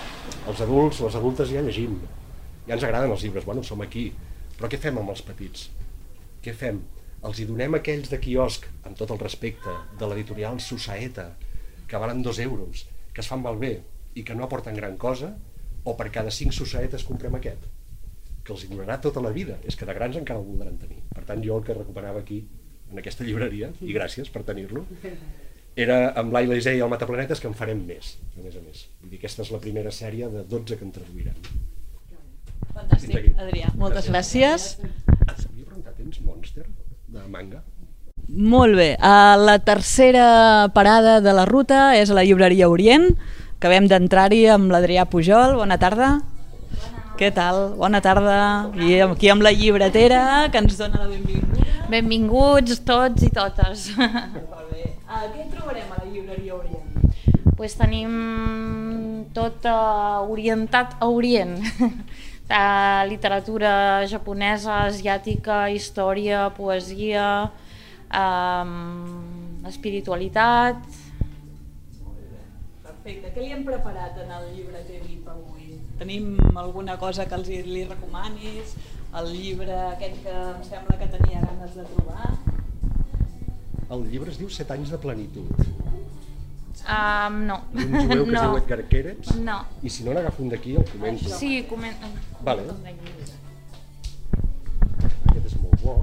els 0.49 0.65
adults, 0.65 1.03
les 1.05 1.19
adultes 1.21 1.53
ja 1.53 1.65
llegim, 1.67 1.99
ja 2.67 2.77
ens 2.77 2.87
agraden 2.87 3.13
els 3.13 3.27
llibres, 3.27 3.45
bueno, 3.49 3.65
som 3.67 3.85
aquí, 3.85 4.09
però 4.57 4.71
què 4.71 4.81
fem 4.81 4.99
amb 5.01 5.13
els 5.13 5.23
petits? 5.25 5.69
Què 6.45 6.57
fem? 6.57 6.81
Els 7.25 7.41
hi 7.41 7.45
donem 7.49 7.77
aquells 7.77 8.09
de 8.09 8.17
quiosc, 8.21 8.65
amb 8.89 8.97
tot 8.97 9.13
el 9.13 9.21
respecte, 9.21 9.73
de 10.01 10.09
l'editorial 10.09 10.61
Susaeta, 10.65 11.35
que 11.89 12.01
valen 12.01 12.23
dos 12.25 12.39
euros, 12.41 12.87
que 13.13 13.21
es 13.21 13.29
fan 13.29 13.43
malbé 13.45 13.75
i 14.17 14.25
que 14.25 14.37
no 14.37 14.47
aporten 14.47 14.77
gran 14.79 14.97
cosa, 15.01 15.35
o 15.85 15.97
per 15.97 16.11
cada 16.15 16.33
cinc 16.35 16.55
Susaetes 16.57 17.05
comprem 17.09 17.37
aquest, 17.39 17.69
que 18.45 18.55
els 18.55 18.67
donarà 18.71 18.99
tota 19.01 19.23
la 19.25 19.33
vida, 19.35 19.59
és 19.67 19.77
que 19.77 19.89
de 19.89 19.95
grans 19.97 20.19
encara 20.21 20.41
el 20.41 20.49
voldran 20.49 20.77
tenir. 20.81 21.01
Per 21.15 21.25
tant, 21.29 21.43
jo 21.45 21.59
el 21.59 21.65
que 21.65 21.77
recuperava 21.77 22.21
aquí, 22.21 22.43
en 22.91 22.99
aquesta 22.99 23.25
llibreria, 23.25 23.71
i 23.81 23.95
gràcies 23.95 24.31
per 24.35 24.43
tenir-lo, 24.49 24.85
era 25.77 26.01
amb 26.19 26.35
l'Aila 26.35 26.59
Isei 26.59 26.81
i 26.81 26.85
el 26.85 26.91
Mataplanetes 26.91 27.41
que 27.41 27.49
en 27.49 27.57
farem 27.57 27.85
més, 27.87 28.17
a 28.37 28.45
més 28.45 28.57
a 28.59 28.63
més. 28.65 28.85
Vull 29.01 29.15
dir, 29.15 29.21
aquesta 29.23 29.47
és 29.47 29.53
la 29.55 29.63
primera 29.63 29.95
sèrie 29.95 30.29
de 30.33 30.45
12 30.51 30.77
que 30.77 30.87
en 30.89 30.95
traduirem. 30.99 31.51
Fantàstic, 32.75 33.33
Adrià. 33.39 33.73
Moltes 33.79 34.11
gràcies. 34.11 34.77
gràcies. 34.81 35.43
S'havia 35.43 35.67
preguntat, 35.67 35.97
tens 35.97 36.21
Monster? 36.27 36.67
de 37.11 37.27
manga. 37.29 37.63
Molt 38.31 38.77
bé. 38.79 38.95
Uh, 39.01 39.35
la 39.43 39.59
tercera 39.59 40.71
parada 40.75 41.19
de 41.21 41.33
la 41.35 41.47
ruta 41.49 41.97
és 41.99 42.11
a 42.11 42.19
la 42.19 42.25
llibreria 42.27 42.69
Orient. 42.71 43.11
Acabem 43.61 43.85
d'entrar-hi 43.85 44.47
amb 44.49 44.71
l'Adrià 44.73 45.03
Pujol. 45.05 45.51
Bona 45.59 45.77
tarda. 45.77 46.07
Bona. 46.73 47.01
Què 47.19 47.29
tal? 47.37 47.59
Bona 47.77 47.99
tarda. 48.01 48.37
I 48.73 49.03
aquí 49.05 49.29
amb 49.29 49.45
la 49.45 49.51
llibretera 49.53 50.21
que 50.49 50.63
ens 50.63 50.79
dona 50.79 51.03
la 51.03 51.09
benvinguda. 51.11 51.67
Benvinguts 51.93 52.79
tots 52.89 53.27
i 53.27 53.29
totes. 53.37 53.83
Molt 53.99 54.71
bé. 54.71 54.87
Uh, 55.05 55.27
què 55.35 55.45
trobarem 55.53 55.93
a 55.93 55.99
la 55.99 56.07
llibreria 56.07 56.57
Orient? 56.57 57.53
Pues 57.59 57.77
tenim 57.77 58.15
tot 59.37 59.69
uh, 59.69 60.25
orientat 60.25 60.97
a 60.97 61.11
Orient. 61.13 61.61
eh, 61.85 63.03
literatura 63.13 64.07
japonesa, 64.09 64.87
asiàtica, 64.87 65.67
història, 65.69 66.49
poesia, 66.57 67.29
eh, 68.09 68.75
espiritualitat... 69.75 71.10
Perfecte. 73.01 73.31
Què 73.33 73.41
li 73.41 73.53
hem 73.55 73.63
preparat 73.65 74.19
en 74.21 74.31
el 74.37 74.49
llibre 74.53 74.81
VIP 74.85 75.29
avui? 75.33 75.79
Tenim 76.01 76.35
alguna 76.61 76.99
cosa 77.01 77.25
que 77.29 77.37
els 77.39 77.49
li 77.49 77.85
recomanis? 77.89 78.75
El 79.17 79.31
llibre 79.33 79.73
aquest 79.87 80.19
que 80.27 80.35
em 80.37 80.61
sembla 80.69 80.99
que 81.01 81.09
tenia 81.15 81.41
ganes 81.47 81.79
de 81.79 81.85
trobar? 81.95 82.29
El 83.91 84.05
llibre 84.11 84.31
es 84.31 84.39
diu 84.39 84.53
Set 84.53 84.71
anys 84.77 84.93
de 84.93 84.99
plenitud 85.01 85.65
Um, 86.91 87.35
no. 87.47 87.57
Un 87.77 87.93
jueu 87.93 88.25
que 88.25 88.33
no. 88.33 88.41
es 88.41 88.47
diu 88.47 88.57
Edgar 88.59 88.79
Querets? 88.89 89.35
No. 89.45 89.59
I 89.85 89.91
si 89.93 90.05
no 90.07 90.15
n'agafo 90.17 90.43
un 90.43 90.49
d'aquí, 90.49 90.73
el 90.81 90.87
comento. 90.89 91.29
Sí, 91.37 91.51
comenta. 91.69 92.09
Vale. 92.47 92.63
Aquest 95.05 95.47
és 95.51 95.57
molt 95.61 95.85
bo. 95.85 95.95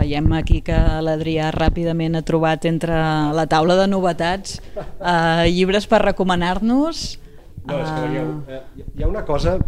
Veiem 0.00 0.32
aquí 0.36 0.60
que 0.64 0.76
l'Adrià 1.04 1.50
ràpidament 1.54 2.16
ha 2.16 2.26
trobat 2.26 2.66
entre 2.68 2.96
la 3.36 3.46
taula 3.50 3.76
de 3.78 3.86
novetats 3.90 4.60
eh, 4.74 5.46
llibres 5.52 5.86
per 5.90 6.02
recomanar-nos 6.06 7.20
no, 7.64 7.76
és 7.76 7.90
que 7.90 8.06
veieu, 8.06 8.30
ah. 8.48 8.58
eh, 8.58 8.86
hi 8.96 9.04
ha 9.04 9.10
una 9.10 9.24
cosa... 9.28 9.58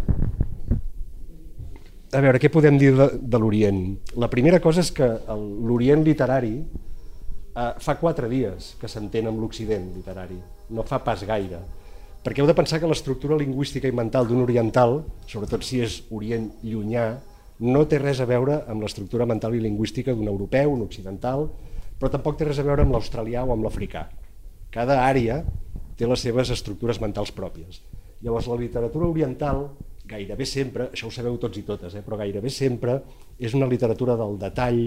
A 2.12 2.21
veure, 2.21 2.37
què 2.41 2.51
podem 2.53 2.77
dir 2.81 2.91
de, 2.97 3.07
de 3.17 3.39
l'Orient? 3.41 3.83
La 4.21 4.29
primera 4.33 4.61
cosa 4.61 4.83
és 4.85 4.91
que 4.93 5.07
l'Orient 5.33 6.03
literari 6.05 6.57
eh, 6.61 7.71
fa 7.81 7.97
quatre 8.01 8.29
dies 8.33 8.75
que 8.81 8.91
s'entén 8.91 9.31
amb 9.31 9.41
l'Occident 9.41 9.93
literari, 9.97 10.37
no 10.77 10.85
fa 10.89 11.01
pas 11.05 11.25
gaire. 11.29 11.62
Perquè 12.23 12.43
heu 12.43 12.49
de 12.49 12.55
pensar 12.55 12.79
que 12.79 12.91
l'estructura 12.91 13.39
lingüística 13.41 13.89
i 13.89 13.97
mental 13.97 14.29
d'un 14.29 14.45
oriental, 14.45 15.01
sobretot 15.27 15.65
si 15.67 15.81
és 15.83 16.03
Orient 16.15 16.51
llunyà, 16.62 17.07
no 17.61 17.85
té 17.87 17.99
res 18.01 18.21
a 18.21 18.27
veure 18.27 18.63
amb 18.71 18.83
l'estructura 18.83 19.27
mental 19.29 19.55
i 19.55 19.61
lingüística 19.63 20.15
d'un 20.15 20.31
europeu, 20.31 20.73
un 20.73 20.83
occidental, 20.87 21.49
però 21.99 22.11
tampoc 22.11 22.39
té 22.39 22.49
res 22.49 22.59
a 22.59 22.67
veure 22.67 22.83
amb 22.83 22.97
l'australià 22.97 23.45
o 23.45 23.53
amb 23.55 23.67
l'africà. 23.67 24.09
Cada 24.73 25.03
àrea 25.05 25.43
té 25.99 26.09
les 26.09 26.23
seves 26.25 26.51
estructures 26.51 27.01
mentals 27.03 27.31
pròpies. 27.37 27.83
Llavors, 28.23 28.49
la 28.49 28.59
literatura 28.59 29.07
oriental, 29.11 29.67
gairebé 30.09 30.47
sempre, 30.49 30.89
això 30.91 31.09
ho 31.09 31.15
sabeu 31.15 31.37
tots 31.39 31.61
i 31.61 31.65
totes, 31.67 31.95
eh, 31.95 32.03
però 32.03 32.19
gairebé 32.21 32.51
sempre 32.51 33.01
és 33.39 33.55
una 33.55 33.69
literatura 33.71 34.17
del 34.19 34.39
detall, 34.41 34.83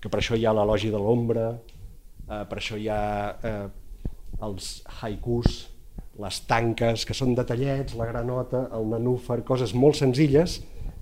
que 0.00 0.08
per 0.08 0.20
això 0.20 0.36
hi 0.36 0.46
ha 0.48 0.54
l'elogi 0.56 0.90
de 0.92 1.00
l'ombra, 1.00 1.50
eh, 1.54 2.44
per 2.48 2.58
això 2.58 2.78
hi 2.80 2.88
ha 2.88 3.02
eh, 3.42 3.68
els 4.44 4.70
haikus, 5.00 5.68
les 6.20 6.40
tanques, 6.48 7.06
que 7.08 7.16
són 7.16 7.34
detallets, 7.36 7.96
la 7.96 8.08
granota, 8.08 8.66
el 8.76 8.88
nanúfer, 8.90 9.40
coses 9.48 9.72
molt 9.72 9.96
senzilles 9.96 10.60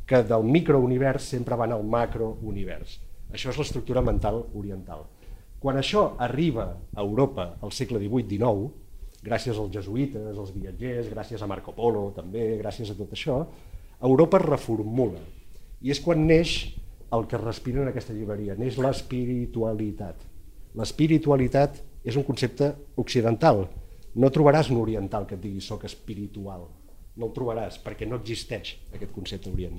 que 0.08 0.22
del 0.24 0.44
microunivers 0.48 1.28
sempre 1.34 1.56
van 1.60 1.74
al 1.76 1.84
macrounivers. 1.84 2.96
Això 3.28 3.52
és 3.52 3.58
l'estructura 3.60 4.00
mental 4.00 4.40
oriental. 4.56 5.04
Quan 5.60 5.76
això 5.76 6.14
arriba 6.24 6.70
a 6.94 7.02
Europa 7.02 7.50
al 7.60 7.74
segle 7.76 8.00
XVIII-XIX, 8.00 8.70
gràcies 9.26 9.58
als 9.58 9.74
jesuïtes, 9.74 10.30
als 10.32 10.54
viatgers, 10.54 11.10
gràcies 11.12 11.42
a 11.42 11.48
Marco 11.50 11.74
Polo 11.76 12.06
també, 12.16 12.54
gràcies 12.62 12.88
a 12.88 12.96
tot 12.96 13.12
això, 13.12 13.42
Europa 14.00 14.38
es 14.40 14.46
reformula. 14.46 15.20
I 15.82 15.92
és 15.92 16.00
quan 16.00 16.24
neix 16.26 16.56
el 17.12 17.26
que 17.28 17.40
respira 17.42 17.82
en 17.82 17.90
aquesta 17.92 18.16
llibreria, 18.16 18.56
neix 18.56 18.78
l'espiritualitat. 18.80 20.24
L'espiritualitat 20.78 21.82
és 22.04 22.16
un 22.16 22.24
concepte 22.24 22.72
occidental. 22.96 23.66
No 24.14 24.32
trobaràs 24.32 24.70
un 24.72 24.80
oriental 24.80 25.26
que 25.26 25.36
et 25.36 25.42
digui 25.42 25.60
soc 25.60 25.84
espiritual. 25.84 26.64
No 27.18 27.28
el 27.28 27.34
trobaràs, 27.34 27.80
perquè 27.82 28.06
no 28.06 28.20
existeix 28.20 28.76
aquest 28.94 29.12
concepte 29.14 29.50
orient. 29.50 29.78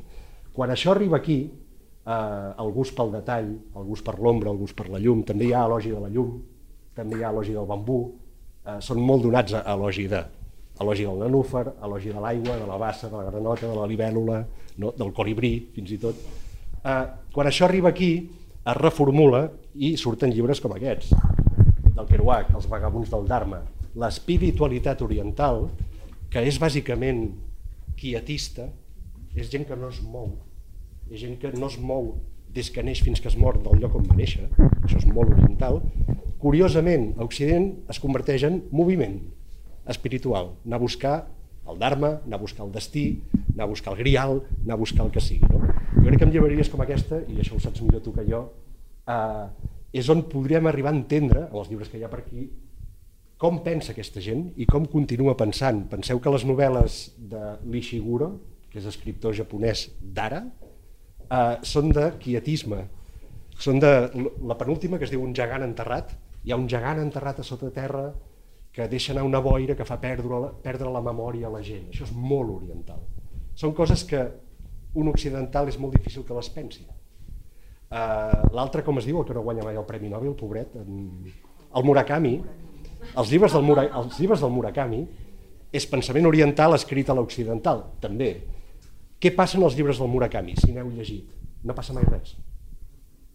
Quan 0.54 0.74
això 0.74 0.92
arriba 0.92 1.20
aquí, 1.22 1.40
eh, 1.48 2.64
el 2.64 2.72
gust 2.76 2.96
pel 2.98 3.14
detall, 3.16 3.54
el 3.76 3.86
gust 3.88 4.06
per 4.06 4.18
l'ombra, 4.20 4.52
el 4.52 4.60
gust 4.60 4.76
per 4.76 4.90
la 4.90 5.00
llum, 5.00 5.24
també 5.24 5.48
hi 5.48 5.54
ha 5.54 5.66
elogi 5.70 5.94
de 5.94 6.02
la 6.04 6.10
llum, 6.12 6.34
també 6.96 7.20
hi 7.20 7.24
ha 7.24 7.32
elogi 7.32 7.56
del 7.56 7.70
bambú, 7.70 8.02
eh, 8.66 8.78
són 8.84 9.00
molt 9.00 9.24
donats 9.24 9.56
a 9.56 9.64
elogi 9.74 10.08
de 10.12 10.26
elogi 10.80 11.04
del 11.04 11.20
nanúfer, 11.20 11.66
elogi 11.84 12.12
de 12.14 12.20
l'aigua, 12.24 12.56
de 12.58 12.68
la 12.68 12.78
bassa, 12.78 13.10
de 13.10 13.16
la 13.16 13.26
granota, 13.30 13.68
de 13.68 13.76
la 13.76 13.88
libèl·lula, 13.88 14.44
no? 14.80 14.94
del 14.96 15.12
colibrí, 15.14 15.54
fins 15.76 15.92
i 15.92 15.98
tot. 16.00 16.22
Eh, 16.84 17.06
quan 17.36 17.50
això 17.50 17.68
arriba 17.68 17.92
aquí, 17.92 18.14
es 18.60 18.78
reformula 18.78 19.50
i 19.76 19.96
surten 19.98 20.32
llibres 20.32 20.62
com 20.64 20.72
aquests, 20.76 21.12
del 21.96 22.08
Kerouac, 22.08 22.54
Els 22.56 22.68
vagabunds 22.72 23.12
del 23.12 23.28
Dharma, 23.28 23.60
l'espiritualitat 24.00 25.02
oriental, 25.04 25.66
que 26.30 26.44
és 26.46 26.60
bàsicament 26.62 27.24
quietista, 28.00 28.70
és 29.36 29.50
gent 29.52 29.66
que 29.68 29.78
no 29.78 29.90
es 29.90 30.02
mou, 30.06 30.36
és 31.10 31.22
gent 31.24 31.38
que 31.42 31.52
no 31.56 31.70
es 31.70 31.80
mou 31.82 32.14
des 32.54 32.70
que 32.74 32.84
neix 32.86 33.02
fins 33.06 33.22
que 33.22 33.30
es 33.30 33.38
mor 33.38 33.60
del 33.62 33.82
lloc 33.82 33.98
on 33.98 34.08
va 34.10 34.18
néixer, 34.18 34.48
això 34.84 34.98
és 34.98 35.08
molt 35.10 35.34
oriental, 35.36 35.82
curiosament, 36.42 37.12
a 37.18 37.26
Occident 37.26 37.72
es 37.92 38.00
converteix 38.02 38.46
en 38.48 38.64
moviment 38.72 39.20
espiritual, 39.90 40.54
anar 40.66 40.80
a 40.80 40.86
buscar 40.86 41.16
el 41.70 41.78
Dharma, 41.82 42.16
anar 42.26 42.40
a 42.40 42.42
buscar 42.42 42.66
el 42.66 42.72
destí, 42.74 43.22
anar 43.54 43.68
a 43.68 43.70
buscar 43.70 43.94
el 43.94 44.00
grial, 44.00 44.42
anar 44.64 44.78
a 44.78 44.82
buscar 44.82 45.06
el 45.06 45.12
que 45.14 45.22
sigui. 45.22 45.50
No? 45.50 45.62
Jo 46.00 46.06
crec 46.08 46.18
que 46.22 46.28
amb 46.28 46.34
llibreries 46.34 46.72
com 46.72 46.82
aquesta, 46.82 47.22
i 47.30 47.38
això 47.42 47.58
ho 47.58 47.62
saps 47.62 47.84
millor 47.86 48.02
tu 48.06 48.14
que 48.16 48.26
jo, 48.30 48.46
eh, 49.10 49.46
és 50.00 50.10
on 50.10 50.24
podríem 50.32 50.70
arribar 50.70 50.94
a 50.94 50.98
entendre, 50.98 51.46
en 51.50 51.62
els 51.62 51.70
llibres 51.70 51.90
que 51.90 52.00
hi 52.00 52.06
ha 52.06 52.12
per 52.12 52.24
aquí, 52.24 52.48
com 53.40 53.62
pensa 53.64 53.94
aquesta 53.94 54.22
gent 54.22 54.50
i 54.60 54.68
com 54.68 54.86
continua 54.92 55.38
pensant. 55.40 55.86
Penseu 55.92 56.20
que 56.20 56.32
les 56.34 56.44
novel·les 56.48 57.00
de 57.32 57.44
l'Ishiguro, 57.72 58.34
que 58.70 58.82
és 58.82 58.88
escriptor 58.90 59.34
japonès 59.38 59.86
d'ara, 60.02 60.44
eh, 61.30 61.56
són 61.64 61.94
de 61.96 62.10
quietisme. 62.20 62.84
Són 63.60 63.80
de 63.80 63.94
la 64.48 64.58
penúltima, 64.60 65.00
que 65.00 65.08
es 65.08 65.12
diu 65.12 65.24
Un 65.24 65.34
gegant 65.36 65.64
enterrat. 65.64 66.12
Hi 66.44 66.52
ha 66.52 66.60
un 66.60 66.68
gegant 66.68 67.00
enterrat 67.00 67.40
a 67.40 67.44
sota 67.44 67.72
terra 67.72 68.14
que 68.72 68.88
deixa 68.88 69.14
anar 69.14 69.24
una 69.24 69.40
boira 69.40 69.76
que 69.76 69.88
fa 69.88 69.98
perdre 70.00 70.40
la, 70.40 70.52
perdre 70.64 70.92
la 70.92 71.02
memòria 71.02 71.48
a 71.48 71.56
la 71.56 71.64
gent. 71.64 71.90
Això 71.90 72.06
és 72.06 72.14
molt 72.14 72.52
oriental. 72.60 73.02
Són 73.56 73.74
coses 73.74 74.04
que 74.08 74.22
un 74.96 75.08
occidental 75.08 75.68
és 75.68 75.80
molt 75.80 75.96
difícil 75.96 76.26
que 76.28 76.36
les 76.36 76.50
pensi. 76.50 76.86
Uh, 77.90 78.52
L'altre, 78.54 78.84
com 78.84 79.00
es 79.00 79.08
diu, 79.08 79.20
el 79.20 79.26
que 79.26 79.34
no 79.34 79.44
guanya 79.44 79.66
mai 79.66 79.80
el 79.80 79.88
Premi 79.88 80.10
Nobel, 80.12 80.36
pobret, 80.38 80.76
en... 80.76 81.26
el 81.76 81.84
Murakami, 81.86 82.40
els 83.16 83.32
llibres, 83.32 83.54
del 83.56 83.66
Mura... 83.66 83.88
els 84.02 84.20
llibres 84.20 84.44
del 84.44 84.54
Murakami 84.54 85.02
és 85.72 85.86
pensament 85.90 86.28
oriental 86.28 86.74
escrit 86.76 87.10
a 87.10 87.16
l'occidental, 87.18 87.84
també, 88.02 88.32
què 89.20 89.34
passa 89.36 89.58
en 89.60 89.66
els 89.68 89.76
llibres 89.78 90.00
del 90.02 90.12
Murakami, 90.12 90.56
si 90.58 90.72
n'heu 90.74 90.90
llegit? 90.94 91.30
No 91.64 91.76
passa 91.76 91.94
mai 91.94 92.08
res. 92.08 92.38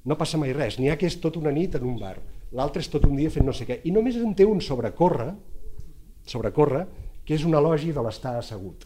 no 0.04 0.18
passa 0.20 0.36
mai 0.36 0.52
res. 0.52 0.76
N'hi 0.76 0.90
ha 0.92 0.98
que 1.00 1.08
és 1.08 1.16
tot 1.20 1.38
una 1.40 1.52
nit 1.52 1.78
en 1.78 1.84
un 1.88 1.96
bar, 1.96 2.18
l'altre 2.52 2.82
és 2.84 2.90
tot 2.92 3.06
un 3.08 3.16
dia 3.16 3.30
fent 3.32 3.46
no 3.46 3.54
sé 3.56 3.64
què, 3.64 3.80
i 3.88 3.92
només 3.92 4.16
en 4.20 4.34
té 4.36 4.44
un 4.44 4.60
sobrecórrer, 4.60 5.30
sobrecórrer, 6.28 6.84
que 7.24 7.34
és 7.38 7.44
un 7.48 7.56
elogi 7.56 7.92
de 7.92 8.04
l'estar 8.04 8.34
assegut. 8.36 8.84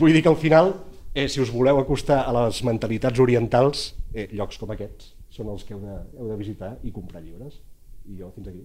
Vull 0.00 0.12
dir 0.12 0.24
que 0.24 0.28
al 0.32 0.36
final, 0.36 0.74
eh, 1.14 1.28
si 1.28 1.40
us 1.40 1.52
voleu 1.54 1.78
acostar 1.78 2.24
a 2.26 2.34
les 2.40 2.62
mentalitats 2.66 3.22
orientals, 3.22 3.92
eh, 4.12 4.28
llocs 4.32 4.58
com 4.58 4.74
aquests 4.74 5.14
són 5.32 5.48
els 5.48 5.64
que 5.64 5.74
heu 5.74 5.80
de, 5.80 5.94
heu 6.18 6.28
de 6.28 6.36
visitar 6.36 6.74
i 6.84 6.92
comprar 6.92 7.22
llibres. 7.22 7.60
I 8.08 8.16
jo, 8.18 8.30
fins 8.34 8.48
aquí. 8.48 8.64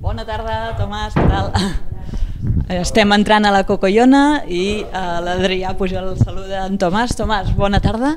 Bona 0.00 0.24
tarda, 0.26 0.56
Tomàs, 0.78 1.14
què 1.14 1.26
tal? 1.28 1.50
Estem 2.80 3.12
entrant 3.12 3.44
a 3.44 3.50
la 3.52 3.64
Cocollona 3.68 4.42
i 4.48 4.80
eh, 4.82 5.18
l'Adrià 5.26 5.74
Pujol 5.78 6.14
saluda 6.20 6.64
en 6.70 6.78
Tomàs. 6.80 7.14
Tomàs, 7.18 7.50
bona 7.58 7.80
tarda. 7.84 8.14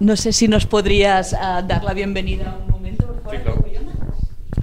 No 0.00 0.16
sé 0.16 0.32
si 0.32 0.48
nos 0.48 0.66
podrías 0.66 1.32
eh, 1.32 1.38
dar 1.68 1.82
la 1.84 1.94
bienvenida 1.94 2.54
un 2.62 2.70
momento 2.70 3.06
por 3.06 3.22
favor, 3.22 3.34
Sí, 3.36 3.42
claro. 3.42 3.62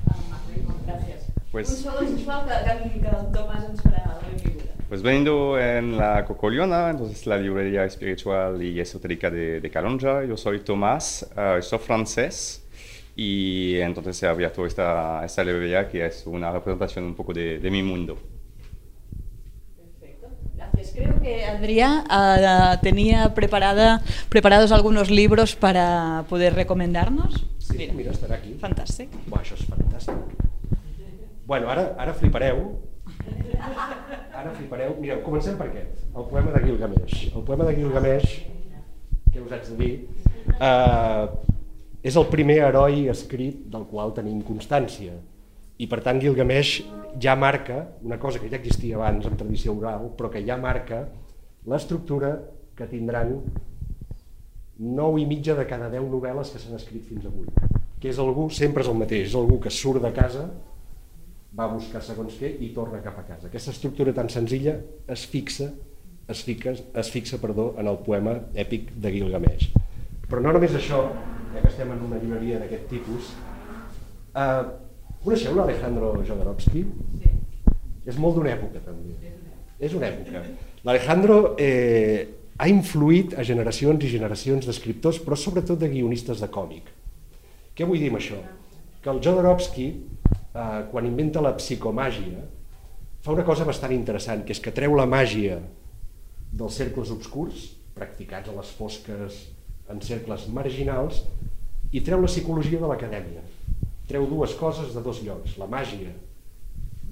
Ah, 0.10 0.40
Gracias. 0.88 1.28
Pues- 1.52 1.70
Un 1.70 1.78
solo 1.92 2.08
sisplau, 2.08 2.42
que, 2.46 2.90
que, 2.90 3.00
que 3.02 3.08
el 3.08 3.30
Tomàs 3.38 3.64
ens 3.70 3.82
farà 3.86 4.04
la 4.08 4.20
benvinguda. 4.26 4.72
Pues 4.90 5.02
venido 5.02 5.60
en 5.60 5.98
la 5.98 6.24
Cocoliona, 6.26 6.90
entonces 6.92 7.26
la 7.28 7.38
librería 7.38 7.84
espiritual 7.86 8.62
y 8.62 8.80
esotérica 8.80 9.30
de, 9.32 9.60
de 9.62 9.70
Calonja. 9.72 10.24
Yo 10.26 10.38
soy 10.38 10.60
Tomás, 10.60 11.28
eh, 11.38 11.60
soy 11.62 11.80
francés 11.80 12.63
y 13.16 13.76
entonces 13.80 14.22
he 14.24 14.28
abierto 14.28 14.66
esta, 14.66 15.24
esta 15.24 15.44
librería 15.44 15.88
que 15.88 16.06
es 16.06 16.26
una 16.26 16.52
representación 16.52 17.06
un 17.06 17.16
poco 17.16 17.34
de, 17.34 17.60
de 17.60 17.72
mi 17.72 17.84
mundo. 17.84 18.18
Creo 20.94 21.20
que 21.22 21.46
Adrià 21.46 22.04
eh, 22.06 22.78
tenía 22.84 23.34
preparada, 23.34 24.02
preparados 24.30 24.72
algunos 24.72 25.10
libros 25.10 25.56
para 25.56 26.24
poder 26.30 26.54
recomendarnos. 26.54 27.48
Sí, 27.58 27.78
mira, 27.78 27.94
mira 27.94 28.12
estarà 28.12 28.36
aquí. 28.38 28.54
Fantàstic. 28.62 29.10
Buah, 29.26 29.42
això 29.42 29.58
és 29.58 29.64
fantàstic. 29.66 30.14
Bueno, 31.50 31.72
ara, 31.74 31.96
ara 31.98 32.14
flipareu. 32.14 32.62
Ara 34.38 34.54
flipareu. 34.54 34.94
Mireu, 35.02 35.24
comencem 35.26 35.58
per 35.58 35.72
aquest, 35.72 36.06
el 36.14 36.30
poema 36.30 36.54
de 36.54 36.62
Gilgamesh. 36.68 37.18
El 37.32 37.48
poema 37.48 37.66
de 37.72 37.76
Gilgamesh, 37.80 38.36
què 39.34 39.42
us 39.42 39.58
haig 39.58 39.66
de 39.72 39.80
dir, 39.82 39.94
eh, 40.60 41.26
és 42.04 42.18
el 42.20 42.28
primer 42.28 42.60
heroi 42.68 43.08
escrit 43.12 43.64
del 43.72 43.86
qual 43.88 44.12
tenim 44.16 44.42
constància. 44.44 45.16
I 45.80 45.88
per 45.90 46.02
tant 46.04 46.20
Gilgamesh 46.20 46.84
ja 47.24 47.36
marca 47.40 47.80
una 48.04 48.20
cosa 48.20 48.42
que 48.42 48.50
ja 48.52 48.60
existia 48.60 48.98
abans 49.00 49.26
en 49.26 49.38
tradició 49.40 49.74
oral, 49.78 50.12
però 50.18 50.30
que 50.30 50.44
ja 50.44 50.58
marca 50.60 51.06
l'estructura 51.66 52.36
que 52.76 52.90
tindran 52.92 53.38
9 54.84 55.22
i 55.22 55.26
mitja 55.30 55.56
de 55.56 55.66
cada 55.70 55.88
10 55.90 56.10
novel·les 56.12 56.52
que 56.52 56.60
s'han 56.60 56.76
escrit 56.76 57.08
fins 57.08 57.26
avui. 57.30 57.48
Que 58.02 58.12
és 58.12 58.20
algú, 58.20 58.50
sempre 58.52 58.84
és 58.84 58.92
el 58.92 59.00
mateix, 59.00 59.30
és 59.30 59.40
algú 59.40 59.62
que 59.64 59.72
surt 59.72 60.04
de 60.04 60.12
casa, 60.12 60.48
va 61.56 61.68
a 61.70 61.72
buscar 61.72 62.02
segons 62.04 62.36
què 62.36 62.50
i 62.66 62.74
torna 62.76 63.00
cap 63.06 63.20
a 63.22 63.28
casa. 63.28 63.48
Aquesta 63.48 63.72
estructura 63.72 64.14
tan 64.18 64.30
senzilla 64.34 64.76
es 65.08 65.24
fixa, 65.30 65.70
es 66.28 66.42
fixa, 66.44 66.74
es 66.74 67.12
fixa 67.14 67.40
perdó, 67.40 67.74
en 67.78 67.88
el 67.88 68.02
poema 68.04 68.36
èpic 68.60 68.92
de 69.00 69.14
Gilgamesh. 69.14 69.70
Però 70.28 70.42
no 70.42 70.52
només 70.56 70.74
això, 70.76 71.06
ja 71.54 71.62
que 71.62 71.70
estem 71.70 71.92
en 71.94 72.02
una 72.08 72.20
llibreria 72.22 72.60
d'aquest 72.62 72.88
tipus, 72.90 73.34
eh, 74.36 74.64
coneixeu 75.24 75.56
l'Alejandro 75.56 76.14
Jodorowsky? 76.26 76.86
Sí. 77.22 77.34
És 78.06 78.18
molt 78.20 78.36
d'una 78.38 78.56
època, 78.56 78.82
també. 78.84 79.16
És 79.80 79.94
una 79.96 80.10
època. 80.10 80.42
L'Alejandro 80.84 81.38
eh, 81.62 82.28
ha 82.58 82.68
influït 82.70 83.38
a 83.38 83.46
generacions 83.48 84.04
i 84.04 84.12
generacions 84.12 84.68
d'escriptors, 84.68 85.22
però 85.24 85.38
sobretot 85.40 85.80
de 85.80 85.90
guionistes 85.94 86.44
de 86.44 86.50
còmic. 86.52 86.90
Què 87.74 87.88
vull 87.88 88.02
dir 88.02 88.12
amb 88.12 88.20
això? 88.20 88.42
Que 89.04 89.12
el 89.12 89.22
Jodorowsky, 89.24 89.88
eh, 89.94 90.82
quan 90.92 91.08
inventa 91.08 91.42
la 91.42 91.56
psicomàgia, 91.58 92.44
fa 93.24 93.32
una 93.32 93.46
cosa 93.48 93.66
bastant 93.66 93.94
interessant, 93.96 94.44
que 94.44 94.52
és 94.52 94.60
que 94.60 94.76
treu 94.76 94.98
la 95.00 95.08
màgia 95.08 95.62
dels 96.54 96.76
cercles 96.78 97.10
obscurs, 97.14 97.70
practicats 97.96 98.50
a 98.50 98.56
les 98.58 98.70
fosques 98.78 99.40
en 99.94 100.02
cercles 100.02 100.48
marginals, 100.54 101.24
i 101.94 102.02
treu 102.02 102.22
la 102.22 102.30
psicologia 102.30 102.82
de 102.82 102.90
l'acadèmia. 102.90 103.44
Treu 104.10 104.26
dues 104.28 104.56
coses 104.60 104.94
de 104.96 105.02
dos 105.06 105.22
llocs, 105.24 105.58
la 105.62 105.70
màgia 105.70 106.12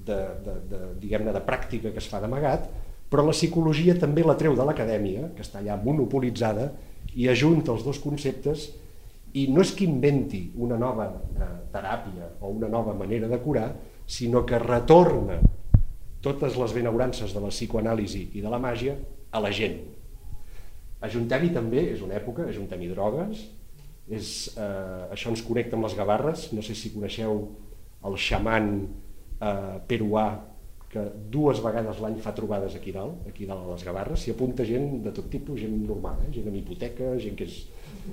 de, 0.04 0.18
de, 0.44 0.56
de, 0.70 0.80
diguem-ne, 1.00 1.32
de 1.34 1.42
pràctica 1.46 1.92
que 1.94 2.02
es 2.02 2.08
fa 2.10 2.20
d'amagat, 2.22 2.66
però 3.12 3.24
la 3.26 3.34
psicologia 3.36 3.94
també 4.00 4.24
la 4.24 4.36
treu 4.40 4.56
de 4.58 4.66
l'acadèmia, 4.66 5.30
que 5.36 5.44
està 5.44 5.60
allà 5.60 5.76
monopolitzada, 5.80 6.70
i 7.14 7.28
ajunta 7.28 7.74
els 7.74 7.84
dos 7.84 7.98
conceptes 8.00 8.70
i 9.36 9.46
no 9.52 9.62
és 9.64 9.72
que 9.76 9.84
inventi 9.84 10.46
una 10.60 10.78
nova 10.80 11.08
eh, 11.12 11.48
teràpia 11.72 12.30
o 12.40 12.52
una 12.52 12.68
nova 12.72 12.94
manera 12.96 13.28
de 13.28 13.38
curar, 13.40 13.70
sinó 14.06 14.44
que 14.48 14.58
retorna 14.60 15.38
totes 16.22 16.56
les 16.56 16.72
benaurances 16.76 17.32
de 17.34 17.40
la 17.42 17.50
psicoanàlisi 17.52 18.28
i 18.38 18.44
de 18.44 18.52
la 18.52 18.60
màgia 18.62 18.96
a 19.32 19.40
la 19.40 19.52
gent. 19.52 19.80
Ajuntem-hi 21.02 21.50
també, 21.54 21.88
és 21.96 22.02
una 22.04 22.16
època, 22.18 22.46
ajuntem-hi 22.50 22.92
drogues, 22.92 23.42
és, 24.12 24.28
eh, 24.56 25.14
això 25.14 25.30
ens 25.32 25.42
connecta 25.46 25.78
amb 25.78 25.88
les 25.88 25.96
gavarres, 25.98 26.50
no 26.52 26.62
sé 26.62 26.74
si 26.78 26.92
coneixeu 26.94 27.44
el 28.06 28.18
xaman 28.18 28.72
eh, 29.42 29.78
peruà 29.88 30.26
que 30.92 31.02
dues 31.32 31.62
vegades 31.64 32.00
l'any 32.04 32.18
fa 32.20 32.34
trobades 32.36 32.74
aquí 32.76 32.92
dalt, 32.92 33.24
aquí 33.30 33.46
dalt 33.48 33.64
a 33.64 33.72
les 33.72 33.84
Gavarres, 33.86 34.20
s'hi 34.20 34.34
apunta 34.34 34.66
gent 34.68 34.98
de 35.06 35.12
tot 35.16 35.30
tipus, 35.32 35.62
gent 35.62 35.72
normal, 35.88 36.18
eh? 36.26 36.28
gent 36.34 36.50
amb 36.50 36.58
hipoteca, 36.58 37.14
gent 37.22 37.38
que, 37.38 37.46
és, 37.48 37.62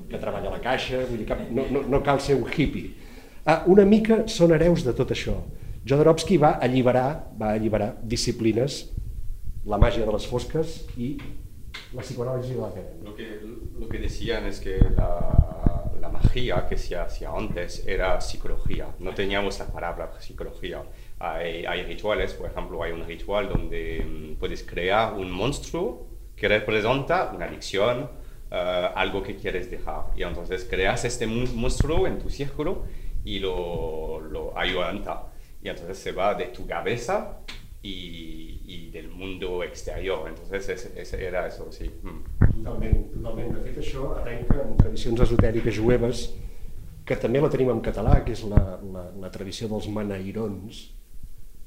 que 0.07 0.21
treballa 0.21 0.47
a 0.47 0.53
la 0.55 0.61
caixa, 0.63 1.01
vull 1.09 1.19
dir, 1.19 1.27
cap, 1.27 1.41
no, 1.51 1.65
no, 1.75 1.83
no 1.91 1.99
cal 2.05 2.23
ser 2.23 2.37
un 2.39 2.47
hippie. 2.47 2.93
Ah, 3.43 3.65
una 3.67 3.83
mica 3.83 4.21
són 4.31 4.55
hereus 4.55 4.85
de 4.87 4.93
tot 4.95 5.11
això. 5.11 5.35
Jodorowsky 5.83 6.37
va 6.39 6.53
alliberar, 6.63 7.09
va 7.35 7.51
alliberar 7.57 7.89
disciplines, 7.99 8.85
la 9.67 9.79
màgia 9.81 10.07
de 10.07 10.15
les 10.15 10.27
fosques 10.31 10.79
i 10.95 11.17
la 11.93 12.01
psicoanàlisi 12.01 12.53
de 12.53 12.59
l'acadèmia. 12.61 13.03
Lo 13.03 13.13
que, 13.15 13.27
lo 13.79 13.87
que 13.89 13.97
decían 13.97 14.45
es 14.45 14.59
que 14.59 14.77
la, 14.95 15.91
la 15.99 16.09
magia 16.09 16.67
que 16.67 16.77
se 16.77 16.95
hacía 16.95 17.29
antes 17.31 17.85
era 17.87 18.19
psicología, 18.21 18.87
no 18.99 19.13
teníamos 19.13 19.57
la 19.59 19.65
palabra 19.65 20.11
psicología. 20.19 20.83
Hay, 21.19 21.65
hay 21.65 21.83
rituales, 21.83 22.33
por 22.33 22.49
ejemplo, 22.49 22.81
hay 22.83 22.91
un 22.91 23.05
ritual 23.05 23.49
donde 23.49 24.05
mm, 24.05 24.39
puedes 24.39 24.63
crear 24.63 25.13
un 25.13 25.31
monstruo 25.31 26.07
que 26.35 26.47
representa 26.47 27.31
una 27.35 27.45
adicción, 27.45 28.09
eh, 28.51 28.89
algo 28.95 29.21
que 29.21 29.35
quieres 29.35 29.69
dejar. 29.69 30.05
Y 30.15 30.23
entonces 30.23 30.65
creas 30.69 31.03
este 31.05 31.27
mon- 31.27 31.53
monstruo 31.55 32.07
en 32.07 32.19
tu 32.19 32.29
círculo 32.29 32.83
y 33.25 33.39
lo, 33.39 34.21
lo 34.21 34.57
ayudanta. 34.57 35.23
Y 35.61 35.67
entonces 35.69 35.97
se 35.97 36.11
va 36.13 36.35
de 36.35 36.45
tu 36.45 36.65
cabeza 36.65 37.39
y, 37.81 38.61
y 38.65 38.89
del 38.91 39.09
mundo 39.09 39.63
exterior. 39.63 40.27
Entonces 40.27 40.69
ese, 40.69 41.01
ese 41.01 41.25
era 41.25 41.47
eso, 41.47 41.71
sí. 41.71 41.89
Mm. 42.03 42.63
Totalment, 42.63 43.11
totalment. 43.13 43.55
De 43.55 43.63
fet, 43.63 43.81
això 43.83 44.11
arrenca 44.17 44.59
en 44.65 44.77
tradicions 44.79 45.23
esotèriques 45.25 45.79
jueves, 45.79 46.27
que 47.07 47.17
també 47.17 47.41
la 47.41 47.49
tenim 47.49 47.71
en 47.73 47.81
català, 47.81 48.19
que 48.25 48.35
és 48.35 48.43
la, 48.45 48.61
la, 48.93 49.05
la 49.17 49.31
tradició 49.33 49.69
dels 49.71 49.87
manairons, 49.93 50.83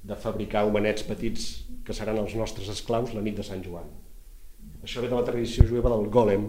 de 0.03 0.19
fabricar 0.19 0.65
homenets 0.67 1.05
petits 1.07 1.49
que 1.87 1.95
seran 1.95 2.19
els 2.19 2.35
nostres 2.35 2.69
esclaus 2.73 3.15
la 3.15 3.23
nit 3.23 3.39
de 3.39 3.47
Sant 3.47 3.63
Joan. 3.65 3.89
Això 4.83 5.03
ve 5.03 5.11
de 5.11 5.15
la 5.15 5.27
tradició 5.27 5.65
jueva 5.69 5.93
del 5.95 6.09
golem, 6.11 6.49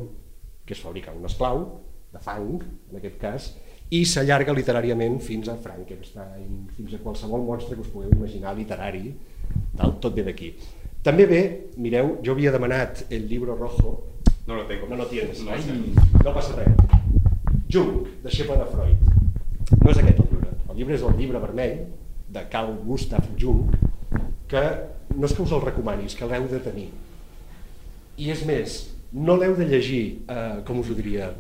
que 0.66 0.74
és 0.74 0.82
fabricar 0.82 1.14
un 1.14 1.28
esclau, 1.30 1.68
de 2.14 2.22
fang, 2.22 2.56
en 2.92 2.98
aquest 2.98 3.20
cas, 3.22 3.52
i 3.94 4.02
s'allarga 4.10 4.56
literàriament 4.58 5.20
fins 5.22 5.50
a 5.52 5.58
Frankenstein, 5.62 6.64
fins 6.74 6.96
a 6.96 7.02
qualsevol 7.04 7.46
monstre 7.46 7.78
que 7.78 7.86
us 7.86 7.92
pugueu 7.94 8.14
imaginar 8.14 8.56
literari, 8.58 9.12
tal, 9.78 9.98
tot 10.04 10.16
ve 10.16 10.24
d'aquí. 10.28 10.54
També 11.04 11.26
ve, 11.28 11.42
mireu, 11.78 12.18
jo 12.24 12.32
havia 12.36 12.52
demanat 12.52 13.06
el 13.12 13.28
llibre 13.28 13.56
rojo, 13.60 14.00
No 14.48 14.56
lo 14.56 14.66
tengo. 14.68 14.88
no 14.88 14.96
lo 14.98 15.06
tienes. 15.08 15.42
No, 15.44 15.52
Ai, 15.52 15.62
no 16.24 16.34
passa 16.34 16.56
res. 16.58 16.76
Jung, 17.72 18.08
deixeble 18.24 18.58
de 18.60 18.66
Freud. 18.66 18.98
No 19.84 19.92
és 19.92 19.98
aquest 19.98 20.20
el 20.20 20.28
llibre. 20.32 20.50
El 20.70 20.76
llibre 20.78 20.96
és 20.96 21.04
el 21.08 21.16
llibre 21.18 21.40
vermell 21.40 21.78
de 22.34 22.44
Carl 22.52 22.74
Gustav 22.84 23.24
Jung, 23.40 23.72
que 24.52 24.64
no 25.16 25.26
és 25.28 25.34
que 25.34 25.44
us 25.46 25.52
el 25.56 25.62
recomani, 25.64 26.06
és 26.10 26.16
que 26.20 26.28
l'heu 26.28 26.48
de 26.52 26.60
tenir. 26.66 26.90
I 28.18 28.30
és 28.34 28.44
més, 28.46 28.76
no 29.14 29.38
l'heu 29.40 29.56
de 29.56 29.66
llegir, 29.70 30.04
eh, 30.28 30.60
com 30.68 30.80
us 30.82 30.90
ho 30.92 30.98
diria, 30.98 31.32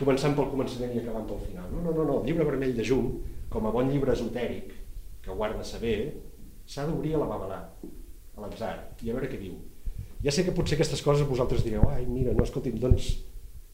començant 0.00 0.34
pel 0.36 0.50
començament 0.50 0.94
i 0.96 1.02
acabant 1.02 1.26
pel 1.28 1.40
final. 1.46 1.70
No, 1.72 1.82
no, 1.84 1.94
no, 1.94 2.04
no. 2.08 2.18
el 2.20 2.26
llibre 2.26 2.44
vermell 2.48 2.74
de 2.76 2.84
Jung, 2.84 3.08
com 3.52 3.66
a 3.68 3.72
bon 3.74 3.90
llibre 3.92 4.12
esotèric, 4.16 4.72
que 5.22 5.30
guarda 5.30 5.64
saber, 5.64 6.12
s'ha 6.66 6.86
d'obrir 6.88 7.14
a 7.16 7.22
la 7.22 7.28
babalà, 7.30 7.60
a 8.36 8.44
l'atzar, 8.44 8.74
i 9.02 9.10
a 9.10 9.16
veure 9.16 9.30
què 9.30 9.40
diu. 9.40 9.58
Ja 10.22 10.32
sé 10.34 10.44
que 10.46 10.54
potser 10.54 10.76
aquestes 10.78 11.02
coses 11.02 11.26
vosaltres 11.28 11.64
direu, 11.66 11.84
ai, 11.90 12.04
mira, 12.06 12.34
no, 12.36 12.44
escolti'm, 12.46 12.78
doncs 12.82 13.08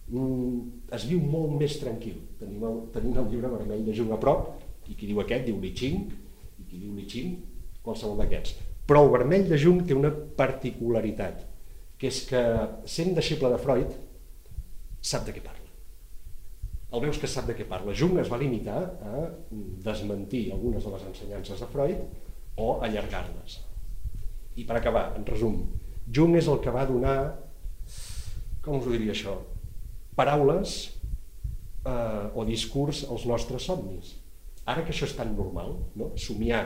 mm, 0.08 0.88
es 0.96 1.04
viu 1.10 1.20
molt 1.20 1.58
més 1.60 1.76
tranquil. 1.82 2.22
Tenim 2.40 2.64
el, 2.64 2.80
tenim 2.94 3.20
el 3.20 3.28
llibre 3.28 3.52
vermell 3.52 3.84
de 3.84 3.96
Jung 3.96 4.14
a 4.16 4.20
prop, 4.20 4.54
i 4.88 4.96
qui 4.96 5.10
diu 5.10 5.20
aquest 5.20 5.44
diu 5.44 5.60
Li 5.60 5.70
i 5.70 6.64
qui 6.64 6.80
diu 6.80 6.94
Li 6.96 7.24
qualsevol 7.84 8.18
d'aquests. 8.22 8.56
Però 8.88 9.04
el 9.04 9.12
vermell 9.12 9.46
de 9.48 9.58
Jung 9.60 9.84
té 9.84 9.94
una 9.96 10.10
particularitat, 10.10 11.44
que 12.00 12.08
és 12.08 12.22
que, 12.30 12.40
sent 12.88 13.12
deixeble 13.16 13.50
de 13.52 13.60
Freud, 13.60 13.92
sap 15.04 15.26
de 15.26 15.34
què 15.36 15.42
parla. 15.44 15.66
El 16.88 17.04
veus 17.04 17.18
que 17.20 17.28
sap 17.28 17.44
de 17.44 17.56
què 17.56 17.66
parla. 17.68 17.92
Jung 17.92 18.16
es 18.22 18.30
va 18.32 18.40
limitar 18.40 18.78
a 19.04 19.26
desmentir 19.84 20.46
algunes 20.54 20.84
de 20.84 20.92
les 20.94 21.04
ensenyances 21.10 21.60
de 21.60 21.68
Freud 21.74 22.27
o 22.58 22.78
allargar-les. 22.84 23.58
I 24.58 24.66
per 24.66 24.78
acabar, 24.78 25.12
en 25.16 25.26
resum, 25.26 25.62
Jung 26.10 26.36
és 26.38 26.48
el 26.50 26.60
que 26.64 26.74
va 26.74 26.86
donar, 26.88 27.18
com 28.64 28.78
us 28.78 28.86
ho 28.86 28.92
diria 28.94 29.14
això, 29.14 29.36
paraules 30.18 30.76
eh, 31.86 32.26
o 32.34 32.44
discurs 32.48 33.04
als 33.08 33.26
nostres 33.30 33.68
somnis. 33.70 34.16
Ara 34.68 34.84
que 34.84 34.92
això 34.92 35.06
és 35.08 35.16
tan 35.16 35.34
normal, 35.36 35.76
no? 35.96 36.12
somiar 36.20 36.64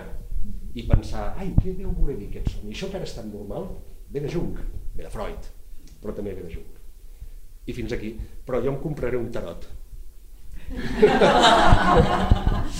i 0.74 0.86
pensar, 0.88 1.34
ai, 1.38 1.52
què 1.60 1.74
deu 1.76 1.92
voler 1.94 2.16
dir 2.18 2.30
aquest 2.30 2.54
somni? 2.54 2.72
Això 2.74 2.88
que 2.90 2.98
ara 2.98 3.06
és 3.06 3.14
tan 3.14 3.28
normal, 3.30 3.68
ve 4.10 4.22
de 4.24 4.30
Jung, 4.32 4.56
ve 4.96 5.04
de 5.04 5.12
Freud, 5.12 5.50
però 6.00 6.14
també 6.16 6.34
ve 6.34 6.46
de 6.46 6.54
Jung. 6.56 6.70
I 7.68 7.72
fins 7.76 7.92
aquí. 7.94 8.16
Però 8.46 8.58
jo 8.62 8.72
em 8.72 8.80
compraré 8.82 9.20
un 9.20 9.30
tarot. 9.30 9.68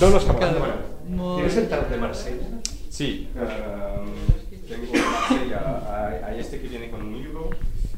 no, 0.01 0.09
no, 0.09 0.19
l'han 0.19 0.55
demanat. 0.57 0.89
¿Tienes 1.13 1.57
el 1.61 1.69
tarot 1.71 1.91
de 1.93 1.99
Marsella? 2.03 2.49
Sí, 2.93 3.27
eh, 3.35 4.59
tengo. 4.69 4.93
Hay, 5.89 6.15
hay 6.25 6.41
este 6.41 6.61
que 6.61 6.69
viene 6.69 6.91
con 6.91 7.01
un 7.01 7.23
libro, 7.23 7.49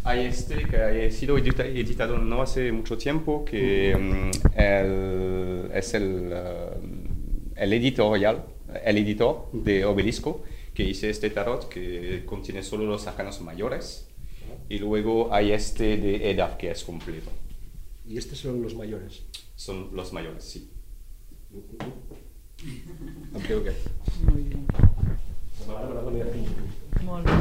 hay 0.04 0.26
este 0.26 0.64
que 0.68 0.76
ha 0.76 1.10
sido 1.10 1.36
edita- 1.36 1.66
editado 1.66 2.16
no 2.18 2.40
hace 2.42 2.70
mucho 2.70 2.96
tiempo, 2.96 3.44
que 3.44 3.96
mm, 3.96 4.30
el- 4.56 5.70
es 5.74 5.94
el, 5.94 6.30
eh, 6.32 6.70
el 7.56 7.72
editorial, 7.72 8.44
el 8.84 8.98
editor 8.98 9.50
de 9.52 9.84
Obelisco, 9.84 10.42
que 10.72 10.84
hice 10.84 11.10
este 11.10 11.28
tarot 11.30 11.68
que 11.68 12.22
contiene 12.24 12.62
solo 12.62 12.84
los 12.86 13.04
arcanos 13.08 13.40
mayores. 13.40 14.08
Y 14.68 14.78
luego 14.78 15.34
hay 15.34 15.50
este 15.50 15.96
de 15.96 16.30
Edaf, 16.30 16.54
que 16.54 16.70
es 16.70 16.84
completo. 16.84 17.30
Y 18.06 18.16
estos 18.16 18.38
son 18.38 18.62
los 18.62 18.76
mayores. 18.76 19.24
Son 19.56 19.90
los 19.92 20.12
mayores, 20.12 20.44
sí. 20.44 20.70
Em 21.52 21.62
demanat 25.66 25.94
la 25.94 26.10
meva 26.10 26.30
filla. 26.32 26.50
Molt 27.04 27.26
bé. 27.26 27.32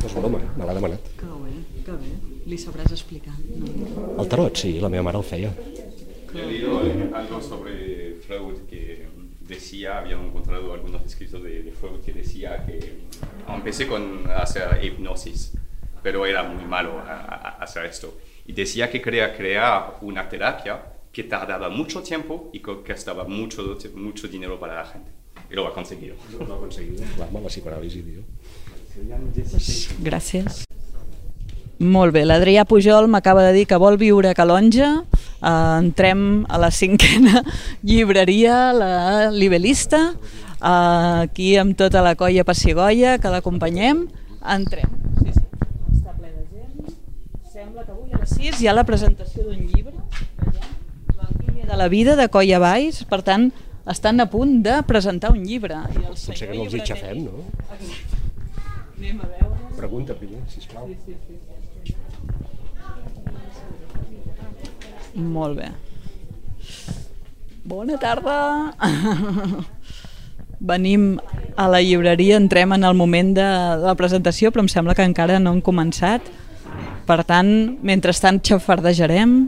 No 0.00 0.06
és 0.08 0.14
broma, 0.16 0.38
eh? 0.40 0.48
me 0.56 0.64
l'ha 0.64 0.74
demanat. 0.74 1.08
Que 1.20 1.26
bé, 1.44 1.54
que 1.84 1.92
bé. 2.02 2.12
Li 2.48 2.56
sabràs 2.58 2.92
explicar. 2.96 3.34
No? 3.50 4.22
El 4.22 4.28
tarot, 4.32 4.56
sí, 4.56 4.78
la 4.80 4.88
meva 4.88 5.02
mare 5.10 5.18
el 5.20 5.24
feia. 5.28 5.50
He 6.32 6.46
leído 6.46 6.80
eh, 6.86 7.10
algo 7.12 7.40
sobre 7.42 8.14
Freud 8.26 8.62
que 8.70 9.08
decía, 9.48 9.98
había 9.98 10.14
encontrado 10.16 10.72
algunos 10.72 11.04
escritos 11.04 11.42
de, 11.42 11.62
de 11.64 11.72
Freud 11.72 12.00
que 12.04 12.12
decía 12.12 12.64
que 12.64 13.00
empecé 13.48 13.86
con 13.88 14.30
hacer 14.30 14.78
hipnosis, 14.84 15.52
pero 16.02 16.24
era 16.24 16.44
muy 16.44 16.64
malo 16.64 16.98
a- 17.00 17.56
a 17.58 17.64
hacer 17.64 17.84
esto. 17.86 18.16
Y 18.46 18.52
decía 18.52 18.88
que 18.90 19.02
quería 19.02 19.36
crear 19.36 19.96
una 20.02 20.28
terapia 20.28 20.80
que 21.12 21.24
tardaba 21.24 21.68
mucho 21.68 22.02
tiempo 22.02 22.50
y 22.52 22.60
que 22.60 22.82
gastaba 22.86 23.24
mucho, 23.24 23.76
mucho 23.94 24.28
dinero 24.28 24.58
para 24.60 24.76
la 24.76 24.86
gente. 24.86 25.10
Y 25.50 25.54
lo 25.54 25.66
ha 25.66 25.74
conseguido. 25.74 26.14
No 26.38 26.46
l'ha 26.46 26.54
aconseguit, 26.54 27.00
clar, 27.16 27.26
amb 27.26 27.42
la 27.42 27.50
psicoanàlisi, 27.50 28.02
diu. 28.06 28.22
Gràcies. 30.04 30.62
Molt 31.80 32.12
bé, 32.14 32.22
l'Adrià 32.28 32.66
Pujol 32.68 33.08
m'acaba 33.08 33.42
de 33.46 33.54
dir 33.56 33.64
que 33.66 33.78
vol 33.80 33.96
viure 33.98 34.30
a 34.30 34.36
Calonja. 34.36 34.90
Uh, 35.40 35.80
entrem 35.80 36.44
a 36.52 36.58
la 36.60 36.70
cinquena 36.70 37.40
llibreria, 37.88 38.74
la 38.76 39.30
Libelista, 39.32 40.12
uh, 40.12 41.24
aquí 41.24 41.54
amb 41.56 41.72
tota 41.80 42.02
la 42.04 42.12
colla 42.20 42.44
passigoia 42.44 43.16
que 43.18 43.32
l'acompanyem. 43.32 44.04
Entrem. 44.44 44.92
Sí, 45.22 45.32
sí. 45.32 45.46
Està 45.96 46.12
ple 46.12 46.28
de 46.28 46.44
gent. 46.52 46.92
Sembla 47.48 47.86
que 47.88 47.96
avui 47.96 48.12
a 48.12 48.20
les 48.20 48.36
6 48.36 48.60
hi 48.60 48.68
ha 48.68 48.76
la 48.76 48.84
presentació 48.84 49.48
d'un 49.48 49.64
llibre. 49.64 49.96
De 51.70 51.76
la 51.76 51.88
vida 51.88 52.16
de 52.16 52.28
Colla 52.28 52.58
Valls. 52.58 53.04
Per 53.06 53.22
tant, 53.22 53.52
estan 53.86 54.18
a 54.18 54.26
punt 54.30 54.58
de 54.66 54.80
presentar 54.88 55.30
un 55.30 55.44
llibre. 55.46 55.78
I 55.86 56.02
el 56.02 56.08
Potser 56.10 56.34
que 56.40 56.56
no 56.56 56.64
els 56.66 56.74
hi 56.74 56.82
xafem, 56.82 57.22
no? 57.28 57.44
Anem 58.98 59.20
a 59.22 59.28
veure. 59.30 59.70
Pregunta 59.78 60.16
primer, 60.18 60.42
sisplau. 60.50 60.88
Sí, 60.90 60.96
sí, 61.06 61.14
sí. 61.28 61.94
Molt 65.14 65.58
bé. 65.58 65.70
Bona 67.64 67.98
tarda. 68.02 68.74
Venim 70.72 71.18
a 71.56 71.68
la 71.72 71.80
llibreria, 71.80 72.36
entrem 72.36 72.74
en 72.76 72.84
el 72.84 72.94
moment 72.98 73.32
de, 73.38 73.46
de 73.80 73.86
la 73.86 73.94
presentació, 73.96 74.50
però 74.50 74.66
em 74.66 74.68
sembla 74.68 74.94
que 74.98 75.06
encara 75.06 75.38
no 75.40 75.54
han 75.54 75.62
començat. 75.64 76.26
Per 77.06 77.22
tant, 77.26 77.78
mentrestant 77.86 78.42
xafardejarem. 78.44 79.38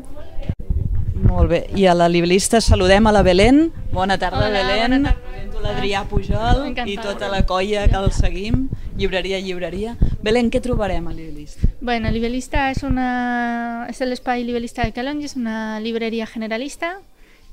Molt 1.23 1.51
bé. 1.51 1.67
I 1.77 1.87
a 1.87 1.95
la 1.95 2.09
librista 2.09 2.61
saludem 2.61 3.07
a 3.07 3.13
la 3.13 3.23
Belén. 3.23 3.71
Bona 3.93 4.19
tarda, 4.19 4.47
Hola, 4.49 4.51
Belén. 4.51 5.03
bona 5.03 5.13
tarda. 5.15 5.61
L'Adrià 5.63 6.05
Pujol 6.11 6.67
Encantada. 6.67 6.91
i 6.91 6.97
tota 6.99 7.29
la 7.29 7.45
colla 7.47 7.87
que 7.87 7.95
el 7.97 8.11
seguim. 8.13 8.69
Llibreria, 8.97 9.39
llibreria. 9.39 9.97
Belén, 10.23 10.51
què 10.51 10.61
trobarem 10.61 11.07
a 11.07 11.11
la 11.13 11.17
librista? 11.17 11.69
Bueno, 11.81 12.11
Libelista 12.11 12.71
es, 12.71 12.83
una, 12.83 13.87
es 13.89 14.01
el 14.01 14.13
espai 14.13 14.43
Libelista 14.45 14.83
de 14.85 14.93
Calonge, 14.93 15.27
es 15.27 15.37
una 15.37 15.79
librería 15.81 16.27
generalista, 16.27 16.99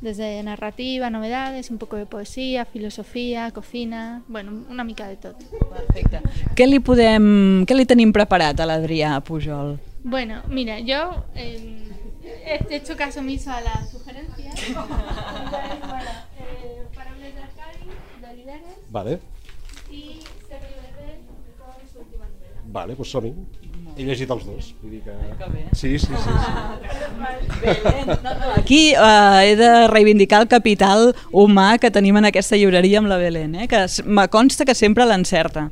desde 0.01 0.41
narrativa, 0.43 1.09
novedades, 1.09 1.69
un 1.69 1.77
poco 1.77 1.97
de 1.97 2.05
poesía, 2.05 2.65
filosofía, 2.65 3.51
cocina, 3.51 4.23
bueno, 4.27 4.63
una 4.69 4.83
mica 4.83 5.07
de 5.07 5.15
todo. 5.17 5.35
Perfecte. 5.69 6.21
Què 6.55 6.67
li, 6.67 6.79
podem, 6.79 7.65
què 7.65 7.75
li 7.75 7.85
tenim 7.85 8.11
preparat 8.11 8.59
a 8.59 8.65
l'Adrià 8.65 9.19
Pujol? 9.21 9.77
Bueno, 10.03 10.41
mira, 10.47 10.79
yo 10.79 11.25
eh, 11.35 11.88
he 12.49 12.75
hecho 12.75 12.95
caso 12.95 13.19
omiso 13.19 13.51
a 13.51 13.61
la 13.61 13.85
sugerencia. 13.85 14.51
Entonces, 14.51 14.75
bueno, 14.75 16.11
eh, 16.39 16.83
Parables 16.95 17.35
de 17.35 17.41
Arcadi, 17.41 17.89
de 18.21 18.27
Oliveres 18.29 18.75
Vale, 18.89 19.19
y 19.91 20.19
Sergio 20.47 20.77
Bebé, 20.81 21.19
con 21.57 21.73
su 21.91 21.99
última 21.99 22.25
novela. 22.25 22.61
vale, 22.71 22.95
doncs 22.95 23.11
som-hi. 23.11 23.33
He 23.97 24.05
llegit 24.05 24.29
els 24.31 24.45
dos. 24.45 24.67
Vull 24.81 24.91
dir 24.93 25.01
que... 25.03 25.11
Bé. 25.51 25.65
Sí, 25.73 25.97
sí, 25.99 26.07
sí. 26.07 26.13
sí. 26.15 26.39
Aquí 28.55 28.93
eh, 28.93 29.51
he 29.51 29.55
de 29.59 29.87
reivindicar 29.91 30.41
el 30.41 30.47
capital 30.47 31.13
humà 31.31 31.77
que 31.79 31.91
tenim 31.91 32.15
en 32.21 32.29
aquesta 32.29 32.55
llibreria 32.55 33.01
amb 33.01 33.09
la 33.11 33.17
Belén, 33.19 33.55
eh? 33.55 33.67
que 33.67 33.85
me 34.05 34.27
consta 34.29 34.63
que 34.65 34.75
sempre 34.75 35.05
l'encerta. 35.09 35.69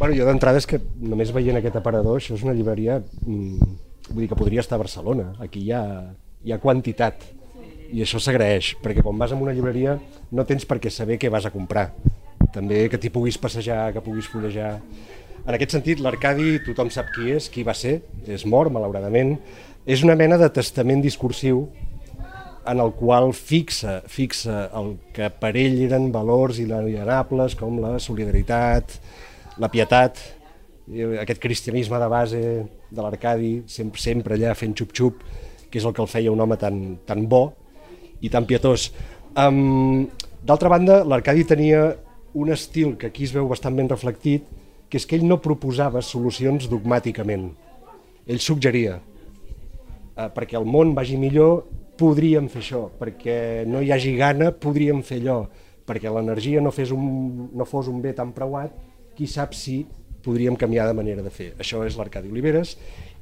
Bueno, 0.00 0.16
jo 0.18 0.26
d'entrada 0.26 0.58
és 0.58 0.66
que 0.66 0.80
només 0.98 1.30
veient 1.32 1.60
aquest 1.60 1.76
aparador, 1.78 2.18
això 2.18 2.34
és 2.34 2.42
una 2.42 2.56
llibreria, 2.56 2.98
mm, 3.22 3.76
vull 4.08 4.24
dir 4.24 4.30
que 4.30 4.38
podria 4.38 4.62
estar 4.62 4.78
a 4.78 4.84
Barcelona. 4.84 5.32
Aquí 5.42 5.64
hi 5.66 5.72
ha, 5.74 5.82
hi 6.44 6.54
ha 6.54 6.62
quantitat 6.62 7.24
i 7.92 8.02
això 8.02 8.18
s'agraeix, 8.22 8.74
perquè 8.82 9.02
quan 9.04 9.18
vas 9.18 9.32
a 9.32 9.38
una 9.38 9.54
llibreria 9.54 9.96
no 10.34 10.44
tens 10.46 10.66
per 10.66 10.80
què 10.82 10.90
saber 10.90 11.20
què 11.22 11.30
vas 11.30 11.46
a 11.46 11.54
comprar. 11.54 11.90
També 12.54 12.86
que 12.90 12.98
t'hi 12.98 13.12
puguis 13.14 13.38
passejar, 13.38 13.92
que 13.94 14.02
puguis 14.02 14.28
fullejar. 14.30 14.76
En 15.46 15.54
aquest 15.54 15.76
sentit, 15.76 16.00
l'Arcadi 16.02 16.58
tothom 16.66 16.90
sap 16.90 17.12
qui 17.14 17.30
és, 17.36 17.50
qui 17.52 17.62
va 17.66 17.74
ser, 17.76 18.00
és 18.26 18.46
mort, 18.46 18.72
malauradament. 18.74 19.36
És 19.86 20.02
una 20.02 20.16
mena 20.18 20.38
de 20.40 20.48
testament 20.50 21.02
discursiu 21.04 21.66
en 22.66 22.80
el 22.82 22.90
qual 22.98 23.30
fixa, 23.34 24.00
fixa 24.10 24.64
el 24.74 24.96
que 25.14 25.28
per 25.30 25.52
ell 25.54 25.78
eren 25.86 26.08
valors 26.14 26.58
inalienables 26.58 27.54
com 27.58 27.78
la 27.82 27.94
solidaritat, 28.02 28.96
la 29.62 29.70
pietat, 29.70 30.18
eh, 30.90 31.12
aquest 31.22 31.40
cristianisme 31.42 32.00
de 32.02 32.08
base 32.10 32.42
de 32.90 33.02
l'Arcadi, 33.02 33.52
sempre, 33.66 34.00
sempre 34.00 34.36
allà 34.36 34.54
fent 34.54 34.74
xup-xup, 34.78 35.22
que 35.70 35.80
és 35.80 35.84
el 35.84 35.94
que 35.94 36.02
el 36.04 36.10
feia 36.10 36.32
un 36.32 36.40
home 36.40 36.58
tan, 36.60 36.82
tan 37.06 37.26
bo 37.28 37.48
i 38.22 38.30
tan 38.32 38.46
pietós. 38.46 38.90
Um, 39.36 40.06
D'altra 40.46 40.70
banda, 40.70 41.00
l'Arcadi 41.02 41.42
tenia 41.42 41.96
un 42.38 42.52
estil 42.54 42.94
que 43.00 43.08
aquí 43.08 43.24
es 43.26 43.32
veu 43.34 43.48
bastant 43.50 43.74
ben 43.74 43.88
reflectit, 43.90 44.44
que 44.86 45.00
és 45.00 45.06
que 45.08 45.16
ell 45.18 45.24
no 45.26 45.40
proposava 45.42 46.02
solucions 46.04 46.68
dogmàticament. 46.70 47.48
Ell 48.30 48.38
suggeria, 48.44 49.00
eh, 49.00 50.28
perquè 50.36 50.54
el 50.60 50.68
món 50.70 50.94
vagi 50.94 51.16
millor, 51.18 51.64
podríem 51.98 52.46
fer 52.52 52.62
això, 52.62 52.82
perquè 53.00 53.64
no 53.66 53.80
hi 53.82 53.90
hagi 53.90 54.14
gana, 54.14 54.52
podríem 54.52 55.02
fer 55.02 55.18
allò, 55.24 55.40
perquè 55.86 56.12
l'energia 56.12 56.62
no, 56.62 56.70
fes 56.70 56.92
un, 56.94 57.50
no 57.50 57.66
fos 57.66 57.88
un 57.88 57.98
bé 58.04 58.12
tan 58.14 58.30
preuat, 58.36 58.74
qui 59.16 59.26
sap 59.26 59.54
si 59.56 59.80
podríem 60.26 60.58
canviar 60.58 60.88
de 60.90 60.96
manera 60.98 61.22
de 61.22 61.30
fer. 61.30 61.52
Això 61.62 61.84
és 61.86 61.96
l'Arcadi 61.98 62.32
Oliveres. 62.32 62.74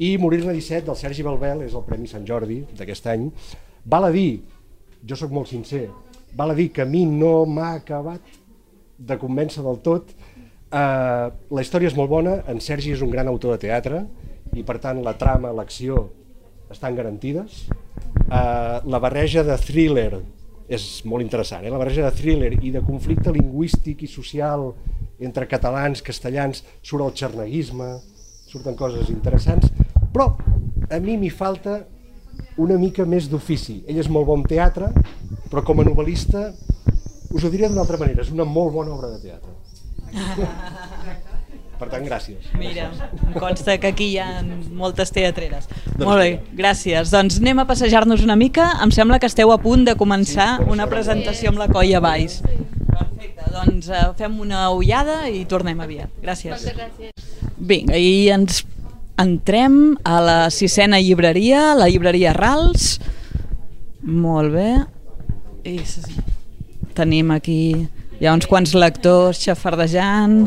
I 0.02 0.16
Morir-ne 0.18 0.56
17, 0.56 0.86
del 0.88 0.98
Sergi 0.98 1.26
Balbel, 1.26 1.62
és 1.68 1.76
el 1.76 1.84
Premi 1.86 2.08
Sant 2.10 2.24
Jordi 2.26 2.62
d'aquest 2.78 3.06
any. 3.12 3.28
Val 3.84 4.08
a 4.08 4.12
dir, 4.14 4.40
jo 5.04 5.18
sóc 5.20 5.32
molt 5.36 5.50
sincer, 5.52 5.86
val 6.34 6.54
a 6.54 6.58
dir 6.58 6.70
que 6.72 6.82
a 6.82 6.88
mi 6.88 7.04
no 7.06 7.44
m'ha 7.46 7.74
acabat 7.82 8.40
de 8.98 9.18
convèncer 9.20 9.62
del 9.64 9.80
tot. 9.84 10.14
Uh, 10.74 11.30
la 11.54 11.62
història 11.62 11.90
és 11.90 11.96
molt 11.96 12.10
bona, 12.10 12.40
en 12.50 12.58
Sergi 12.64 12.94
és 12.96 13.02
un 13.04 13.12
gran 13.12 13.28
autor 13.30 13.54
de 13.54 13.66
teatre 13.68 14.02
i 14.56 14.64
per 14.66 14.80
tant 14.82 15.02
la 15.04 15.14
trama, 15.18 15.52
l'acció 15.54 16.08
estan 16.72 16.96
garantides. 16.98 17.66
Uh, 18.24 18.80
la 18.88 18.98
barreja 19.02 19.44
de 19.46 19.54
thriller 19.60 20.22
és 20.68 20.84
molt 21.04 21.24
interessant, 21.24 21.64
eh? 21.64 21.72
la 21.72 21.80
barreja 21.80 22.06
de 22.06 22.16
thriller 22.16 22.52
i 22.64 22.72
de 22.72 22.82
conflicte 22.84 23.32
lingüístic 23.32 24.04
i 24.04 24.10
social 24.10 24.70
entre 25.20 25.48
catalans, 25.48 26.02
castellans, 26.02 26.64
surt 26.82 27.04
el 27.04 27.12
xerneguisme, 27.18 27.90
surten 28.48 28.76
coses 28.78 29.10
interessants, 29.12 29.70
però 30.14 30.30
a 30.90 31.00
mi 31.02 31.18
m'hi 31.18 31.30
falta 31.30 31.82
una 32.60 32.78
mica 32.78 33.04
més 33.06 33.28
d'ofici. 33.30 33.82
Ell 33.88 34.00
és 34.00 34.10
molt 34.10 34.28
bon 34.30 34.44
teatre, 34.46 34.90
però 35.50 35.64
com 35.66 35.82
a 35.82 35.86
novel·lista 35.86 36.48
us 37.34 37.44
ho 37.44 37.50
diré 37.50 37.68
d'una 37.68 37.82
altra 37.84 38.00
manera, 38.00 38.22
és 38.22 38.32
una 38.34 38.46
molt 38.46 38.74
bona 38.74 38.94
obra 38.94 39.12
de 39.14 39.20
teatre. 39.26 39.52
Per 41.78 41.88
tant, 41.90 42.04
gràcies. 42.06 42.50
Mira, 42.58 42.86
em 43.26 43.34
consta 43.38 43.76
que 43.82 43.90
aquí 43.90 44.12
hi 44.12 44.18
ha 44.22 44.28
moltes 44.78 45.10
teatreres. 45.14 45.66
Molt 45.98 46.20
bé, 46.22 46.28
gràcies. 46.56 47.10
Doncs 47.12 47.40
anem 47.42 47.62
a 47.62 47.66
passejar-nos 47.68 48.22
una 48.24 48.36
mica. 48.38 48.68
Em 48.84 48.92
sembla 48.94 49.18
que 49.18 49.30
esteu 49.30 49.50
a 49.52 49.58
punt 49.62 49.84
de 49.88 49.96
començar 49.98 50.60
una 50.70 50.86
presentació 50.90 51.50
amb 51.50 51.62
la 51.62 51.68
colla 51.72 52.02
Baix. 52.04 52.38
Perfecte, 52.44 53.48
doncs 53.50 53.90
eh, 53.90 54.04
fem 54.18 54.38
una 54.44 54.68
ullada 54.70 55.24
i 55.30 55.42
tornem 55.50 55.82
aviat. 55.82 56.14
Gràcies. 56.22 56.68
Vinga, 57.58 57.98
i 57.98 58.30
ens 58.34 58.62
entrem 59.18 59.96
a 60.06 60.20
la 60.22 60.38
sisena 60.54 61.00
llibreria, 61.02 61.72
la 61.78 61.90
llibreria 61.90 62.34
Rals. 62.36 62.98
Molt 64.02 64.54
bé. 64.54 64.70
I 65.64 65.78
tenim 66.94 67.30
aquí, 67.34 67.88
hi 68.20 68.26
ha 68.26 68.34
uns 68.36 68.46
quants 68.46 68.74
lectors 68.78 69.40
xafardejant, 69.42 70.44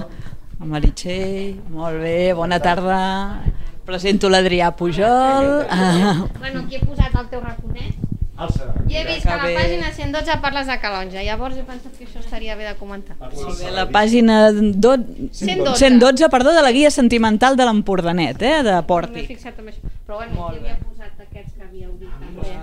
Meritxell, 0.59 1.59
molt 1.69 1.99
bé, 2.01 2.33
bona 2.33 2.57
tarda. 2.59 3.43
Presento 3.85 4.27
l'Adrià 4.29 4.71
Pujol. 4.75 5.65
Bueno, 6.41 6.59
aquí 6.65 6.75
he 6.75 6.81
posat 6.83 7.13
el 7.15 7.27
teu 7.31 7.39
raconet. 7.43 7.93
Alça. 8.37 8.65
I 8.89 8.97
he 8.99 9.03
vist 9.07 9.23
que 9.25 9.31
a 9.33 9.37
bé. 9.41 9.53
la 9.53 9.61
pàgina 9.61 9.91
112 9.95 10.35
parles 10.43 10.67
de 10.69 10.75
Calonja, 10.81 11.23
llavors 11.25 11.55
he 11.57 11.63
pensat 11.65 11.95
que 11.97 12.05
això 12.05 12.19
estaria 12.21 12.55
bé 12.55 12.67
de 12.67 12.75
comentar. 12.77 13.15
molt 13.19 13.57
bé, 13.63 13.71
la 13.73 13.87
pàgina 13.89 14.51
do... 14.51 14.91
112. 15.31 15.77
112, 15.79 16.29
perdó, 16.29 16.53
de 16.53 16.61
la 16.61 16.71
guia 16.71 16.91
sentimental 16.91 17.55
de 17.57 17.65
l'Empordanet, 17.65 18.41
eh, 18.41 18.61
de 18.61 18.71
No 18.75 18.81
m'he 18.81 18.87
Porti. 18.91 19.25
fixat 19.25 19.57
en 19.59 19.71
això. 19.71 19.81
Però 20.05 20.19
bueno, 20.21 20.35
Molt 20.35 20.57
aquí 20.57 20.65
havia 20.67 20.77
posat 20.83 21.25
aquests 21.25 21.53
que 21.57 21.63
havíeu 21.65 21.91
dit 21.97 22.13
també. 22.21 22.53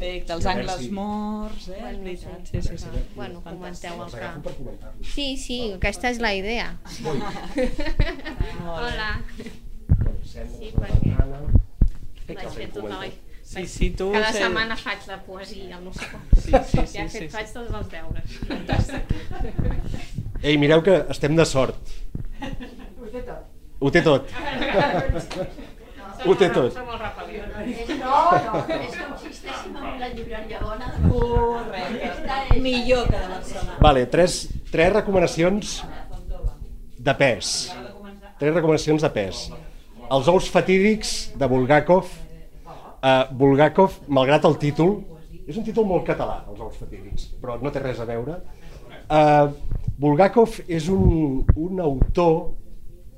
Perfecte, 0.00 0.32
els 0.32 0.46
angles 0.48 0.86
morts, 0.96 1.68
eh, 1.68 1.76
Bueno, 1.80 1.98
veritat. 2.04 2.46
sí. 2.50 2.62
Sí, 2.62 2.68
sí, 2.68 2.78
sí. 2.78 3.02
Bueno, 3.14 3.40
comenteu 3.44 4.02
el 4.04 4.10
que... 4.10 4.28
Sí, 5.04 5.26
sí, 5.36 5.58
aquesta 5.76 6.08
és 6.10 6.18
la 6.24 6.32
idea. 6.34 6.70
Hola. 8.64 9.10
Sí, 10.30 10.72
perquè 10.76 12.36
vaig 12.36 12.54
fer 12.54 12.68
tota 12.72 12.96
la... 13.02 13.10
Sí, 13.50 13.64
sí, 13.66 13.90
tu... 13.98 14.12
Cada 14.14 14.30
sé- 14.32 14.44
setmana 14.44 14.76
faig 14.78 15.00
de 15.08 15.16
poesia, 15.26 15.80
no 15.82 15.92
sé 15.92 16.06
com. 16.12 16.20
Sí, 16.38 16.52
sí, 16.52 16.86
sí, 16.86 16.96
ja 16.98 17.04
he 17.04 17.08
sí, 17.08 17.18
fet, 17.18 17.24
sí. 17.24 17.28
faig 17.34 17.48
tots 17.52 17.72
els 17.74 17.88
deures. 17.90 18.28
Ei, 20.42 20.54
mireu 20.56 20.80
que 20.86 20.94
estem 21.10 21.34
de 21.36 21.44
sort. 21.50 21.90
Ho 23.80 23.90
té 23.90 24.00
tot. 24.06 24.30
Ho 26.24 26.34
té 26.36 26.48
tot. 26.54 26.70
Som 26.76 26.86
molt 26.86 27.00
repel·lents. 27.02 27.90
No, 27.98 28.16
no, 28.46 28.54
és 28.76 28.94
la 29.98 30.10
Correcte. 31.10 32.60
Millor 32.60 33.06
que 33.08 33.16
de 33.16 33.28
Barcelona. 33.28 33.76
Vale, 33.80 34.06
tres, 34.06 34.48
tres 34.70 34.92
recomanacions 34.92 35.84
de 36.98 37.14
pes. 37.14 37.74
Tres 38.38 38.54
recomanacions 38.54 39.02
de 39.02 39.10
pes. 39.10 39.50
Els 40.10 40.28
ous 40.28 40.50
fatídics 40.50 41.32
de 41.38 41.46
Bulgakov. 41.46 42.08
Uh, 43.00 43.24
Bulgakov, 43.32 44.00
malgrat 44.12 44.44
el 44.44 44.58
títol, 44.60 44.98
és 45.48 45.56
un 45.56 45.64
títol 45.64 45.86
molt 45.88 46.04
català, 46.04 46.42
els 46.50 46.60
ous 46.60 46.76
fatídics, 46.76 47.30
però 47.40 47.56
no 47.62 47.72
té 47.72 47.80
res 47.80 48.00
a 48.02 48.06
veure. 48.08 48.36
Uh, 49.10 49.52
Bulgakov 50.00 50.60
és 50.68 50.88
un, 50.92 51.40
un 51.56 51.80
autor 51.80 52.52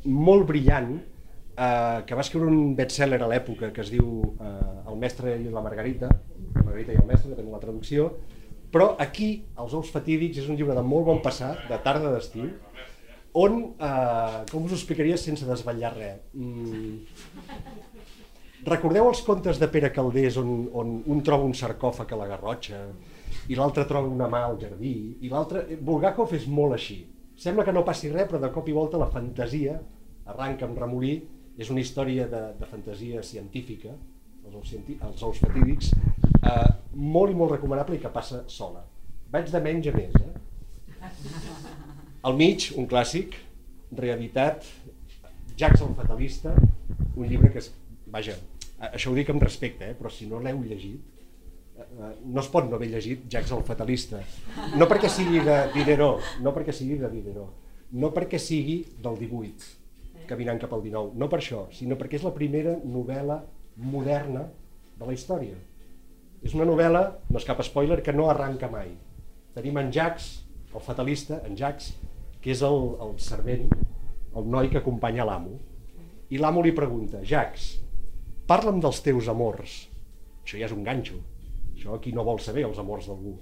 molt 0.05 0.46
brillant 0.48 0.94
uh, 0.96 2.02
que 2.07 2.14
va 2.14 2.22
escriure 2.24 2.50
un 2.50 2.76
bestseller 2.78 3.20
a 3.22 3.28
l'època 3.31 3.72
que 3.74 3.83
es 3.85 3.90
diu 3.92 4.07
uh, 4.22 4.90
El 4.90 4.98
mestre 5.02 5.37
i 5.38 5.50
la 5.50 5.62
Margarita, 5.64 6.09
Margarita 6.55 6.95
i 6.95 7.01
el 7.01 7.09
mestre, 7.09 7.33
depèn 7.33 7.49
de 7.49 7.55
la 7.55 7.62
traducció, 7.62 8.11
però 8.73 8.95
aquí, 8.99 9.45
Els 9.61 9.75
ous 9.77 9.91
fatídics, 9.93 10.38
és 10.41 10.49
un 10.49 10.57
llibre 10.57 10.75
de 10.75 10.85
molt 10.85 11.07
bon 11.07 11.21
passar, 11.25 11.55
de 11.69 11.79
tarda 11.85 12.12
d'estiu, 12.15 12.49
on, 13.33 13.75
eh, 13.81 14.45
com 14.51 14.65
us 14.65 14.73
ho 14.73 14.79
explicaria 14.79 15.17
sense 15.21 15.47
desvetllar 15.49 15.93
res? 15.97 16.21
Mm, 16.35 16.99
recordeu 18.69 19.09
els 19.09 19.23
contes 19.27 19.59
de 19.61 19.69
Pere 19.69 19.91
Caldés 19.93 20.37
on, 20.41 20.69
on 20.73 21.03
un 21.07 21.23
troba 21.25 21.49
un 21.49 21.55
sarcòfag 21.57 22.12
a 22.12 22.21
la 22.21 22.29
Garrotxa 22.31 22.83
i 23.49 23.57
l'altre 23.59 23.87
troba 23.88 24.12
una 24.12 24.29
mà 24.31 24.45
al 24.47 24.59
jardí 24.61 24.95
i 25.21 25.33
l'altre... 25.33 25.65
Bulgakov 25.81 26.35
és 26.37 26.47
molt 26.47 26.77
així. 26.77 27.01
Sembla 27.37 27.65
que 27.65 27.73
no 27.75 27.85
passi 27.85 28.12
res, 28.12 28.29
però 28.31 28.41
de 28.41 28.53
cop 28.55 28.69
i 28.69 28.77
volta 28.77 29.01
la 29.01 29.11
fantasia 29.11 29.81
arranca 30.29 30.69
amb 30.69 30.79
remolí. 30.79 31.17
És 31.61 31.69
una 31.69 31.83
història 31.83 32.25
de, 32.33 32.38
de 32.57 32.67
fantasia 32.67 33.21
científica, 33.23 33.91
els 34.53 34.73
ous, 34.75 35.01
els 35.09 35.23
ous 35.23 35.38
fatídics, 35.41 35.93
eh, 36.43 36.71
molt 36.93 37.33
i 37.33 37.37
molt 37.38 37.55
recomanable 37.57 37.97
i 37.97 38.03
que 38.03 38.12
passa 38.12 38.43
sola. 38.53 38.85
Vaig 39.33 39.49
de 39.51 39.61
menys 39.65 39.88
a 39.88 39.95
més, 39.97 40.12
eh? 40.21 40.33
Al 42.23 42.37
mig, 42.38 42.69
un 42.79 42.87
clàssic, 42.87 43.38
reeditat, 43.97 44.67
Jax 45.59 45.83
el 45.85 45.95
fatalista, 45.97 46.53
un 47.17 47.27
llibre 47.29 47.51
que 47.53 47.61
és, 47.61 47.71
vaja, 48.12 48.37
això 48.91 49.11
ho 49.11 49.17
dic 49.17 49.31
amb 49.31 49.43
respecte, 49.43 49.88
eh, 49.91 49.97
però 49.99 50.11
si 50.11 50.29
no 50.31 50.41
l'heu 50.43 50.62
llegit, 50.65 51.01
eh, 51.77 51.83
eh, 51.83 52.12
no 52.25 52.41
es 52.41 52.49
pot 52.53 52.69
no 52.69 52.77
haver 52.77 52.91
llegit 52.93 53.27
Jax 53.33 53.53
el 53.57 53.65
fatalista. 53.67 54.21
No 54.77 54.88
perquè 54.91 55.11
sigui 55.12 55.43
de 55.45 55.59
Diderot, 55.75 56.38
no 56.45 56.55
perquè 56.57 56.75
sigui 56.77 56.99
de 57.01 57.11
Diderot, 57.12 57.73
no 57.93 58.12
perquè 58.15 58.41
sigui 58.41 58.83
del 59.03 59.19
18, 59.21 59.73
caminant 60.29 60.61
cap 60.62 60.73
al 60.73 60.85
19, 60.85 61.19
no 61.19 61.29
per 61.29 61.41
això, 61.43 61.67
sinó 61.75 61.99
perquè 62.01 62.21
és 62.21 62.25
la 62.27 62.35
primera 62.37 62.79
novel·la 62.85 63.41
moderna 63.77 64.47
de 64.99 65.09
la 65.09 65.15
història. 65.17 65.57
És 66.43 66.55
una 66.57 66.67
novel·la, 66.67 67.03
no 67.31 67.39
és 67.39 67.47
cap 67.47 67.61
spoiler, 67.65 68.01
que 68.03 68.15
no 68.15 68.29
arranca 68.31 68.71
mai. 68.71 68.91
Tenim 69.55 69.79
en 69.79 69.93
Jax, 69.95 70.31
el 70.75 70.83
fatalista, 70.83 71.41
en 71.47 71.57
Jax, 71.59 71.93
que 72.43 72.51
és 72.55 72.63
el, 72.67 72.79
el 73.05 73.15
servent, 73.23 73.69
el 74.35 74.49
noi 74.51 74.71
que 74.73 74.81
acompanya 74.81 75.27
l'amo. 75.29 75.59
I 76.33 76.41
l'amo 76.41 76.63
li 76.65 76.73
pregunta, 76.75 77.21
Jax, 77.29 77.69
parla'm 78.49 78.81
dels 78.83 79.03
teus 79.05 79.29
amors. 79.31 79.83
Això 80.43 80.59
ja 80.59 80.67
és 80.67 80.75
un 80.75 80.83
ganxo. 80.87 81.21
Això 81.77 81.99
qui 82.03 82.15
no 82.17 82.25
vol 82.27 82.41
saber 82.43 82.65
els 82.67 82.81
amors 82.81 83.07
d'algú. 83.11 83.37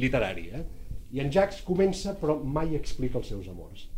Literari, 0.00 0.50
eh? 0.54 0.62
I 1.10 1.24
en 1.24 1.32
Jax 1.34 1.64
comença, 1.66 2.14
però 2.18 2.36
mai 2.38 2.76
explica 2.78 3.18
els 3.18 3.32
seus 3.32 3.48
amors. 3.50 3.88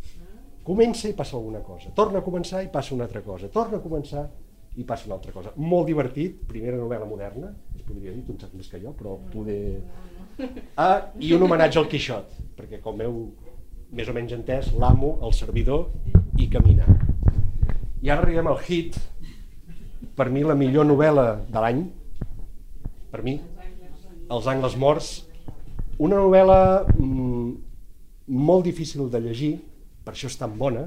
Comença 0.64 1.10
i 1.10 1.16
passa 1.18 1.36
alguna 1.36 1.60
cosa. 1.66 1.90
Torna 1.94 2.22
a 2.22 2.24
començar 2.24 2.62
i 2.64 2.70
passa 2.72 2.94
una 2.94 3.04
altra 3.08 3.20
cosa. 3.26 3.50
Torna 3.52 3.80
a 3.80 3.84
començar 3.84 4.28
i 4.76 4.84
passa 4.88 5.06
una 5.06 5.18
altra 5.18 5.32
cosa. 5.34 5.52
Molt 5.60 5.88
divertit, 5.90 6.38
primera 6.48 6.78
novel·la 6.78 7.08
moderna, 7.08 7.52
es 7.76 7.84
podria 7.84 8.12
dir, 8.12 8.22
tu 8.24 8.32
en 8.32 8.40
saps 8.40 8.56
més 8.56 8.70
que 8.72 8.80
jo, 8.80 8.94
però 8.96 9.18
poder... 9.32 9.82
Ah, 10.80 11.12
i 11.20 11.34
un 11.36 11.44
homenatge 11.44 11.80
al 11.80 11.88
Quixot, 11.92 12.30
perquè 12.56 12.80
com 12.80 13.00
heu 13.04 13.18
més 13.92 14.08
o 14.08 14.14
menys 14.16 14.32
entès, 14.32 14.70
l'amo, 14.80 15.18
el 15.26 15.34
servidor 15.36 15.90
i 16.40 16.48
caminar. 16.52 16.88
I 18.02 18.10
ara 18.10 18.24
arribem 18.24 18.48
al 18.48 18.62
hit, 18.64 18.96
per 20.16 20.30
mi 20.32 20.44
la 20.46 20.56
millor 20.58 20.88
novel·la 20.88 21.26
de 21.52 21.64
l'any, 21.64 21.84
per 23.12 23.20
mi, 23.26 23.40
Els 24.32 24.46
angles 24.48 24.78
morts, 24.80 25.08
una 26.00 26.16
novel·la 26.16 26.86
mm, 26.88 27.50
molt 28.32 28.64
difícil 28.64 29.10
de 29.12 29.20
llegir, 29.20 29.50
per 30.06 30.14
això 30.14 30.30
és 30.30 30.38
tan 30.40 30.54
bona, 30.56 30.86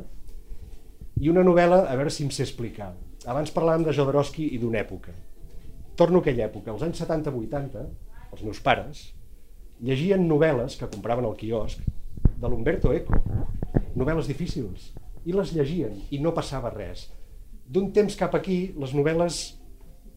i 1.22 1.30
una 1.30 1.44
novel·la, 1.46 1.84
a 1.86 1.94
veure 2.00 2.10
si 2.10 2.26
em 2.26 2.32
sé 2.34 2.42
explicar. 2.48 2.96
Abans 3.26 3.50
parlàvem 3.50 3.82
de 3.88 3.94
Jodorowsky 3.98 4.52
i 4.54 4.60
d'una 4.62 4.84
època. 4.84 5.14
Torno 5.98 6.20
a 6.20 6.22
aquella 6.22 6.46
època, 6.46 6.70
als 6.72 6.84
anys 6.86 7.00
70-80, 7.02 7.86
els 8.36 8.44
meus 8.46 8.60
pares 8.62 9.08
llegien 9.82 10.28
novel·les 10.30 10.76
que 10.78 10.90
compraven 10.92 11.26
al 11.26 11.34
quiosc 11.40 11.82
de 12.38 12.52
l'Umberto 12.52 12.94
Eco, 12.94 13.18
novel·les 13.98 14.30
difícils, 14.30 14.92
i 15.26 15.34
les 15.34 15.54
llegien 15.56 15.96
i 16.14 16.20
no 16.22 16.36
passava 16.38 16.70
res. 16.70 17.08
D'un 17.66 17.90
temps 17.96 18.14
cap 18.20 18.36
aquí, 18.38 18.76
les 18.78 18.94
novel·les 18.94 19.40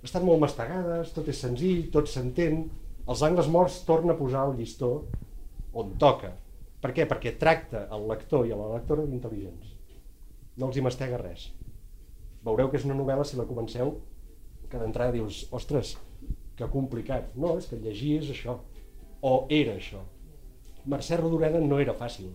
estan 0.05 0.27
molt 0.29 0.43
mastegades, 0.45 1.15
tot 1.17 1.31
és 1.33 1.41
senzill, 1.41 1.87
tot 1.95 2.11
s'entén, 2.13 2.67
els 3.09 3.25
angles 3.25 3.49
morts 3.49 3.81
torna 3.89 4.13
a 4.13 4.21
posar 4.21 4.45
el 4.51 4.59
llistó 4.59 4.91
on 5.73 5.97
toca. 5.97 6.35
Per 6.83 6.93
què? 6.93 7.09
Perquè 7.09 7.39
tracta 7.41 7.87
el 7.95 8.05
lector 8.11 8.45
i 8.45 8.53
la 8.53 8.75
lectora 8.75 9.09
d'intel·ligents. 9.09 9.73
No 10.61 10.69
els 10.69 10.77
hi 10.77 10.85
mastega 10.85 11.23
res. 11.23 11.49
Veureu 12.47 12.71
que 12.71 12.79
és 12.79 12.87
una 12.87 12.97
novel·la, 12.99 13.25
si 13.27 13.39
la 13.39 13.47
comenceu, 13.49 13.97
que 14.71 14.81
d'entrada 14.81 15.15
dius, 15.15 15.47
ostres, 15.55 15.97
que 16.59 16.69
complicat. 16.71 17.33
No, 17.37 17.57
és 17.59 17.67
que 17.71 17.81
llegir 17.81 18.19
és 18.23 18.31
això. 18.35 18.59
O 19.23 19.35
era 19.55 19.75
això. 19.79 20.03
Mercè 20.89 21.19
Rodoreda 21.19 21.61
no 21.65 21.81
era 21.83 21.97
fàcil. 21.99 22.31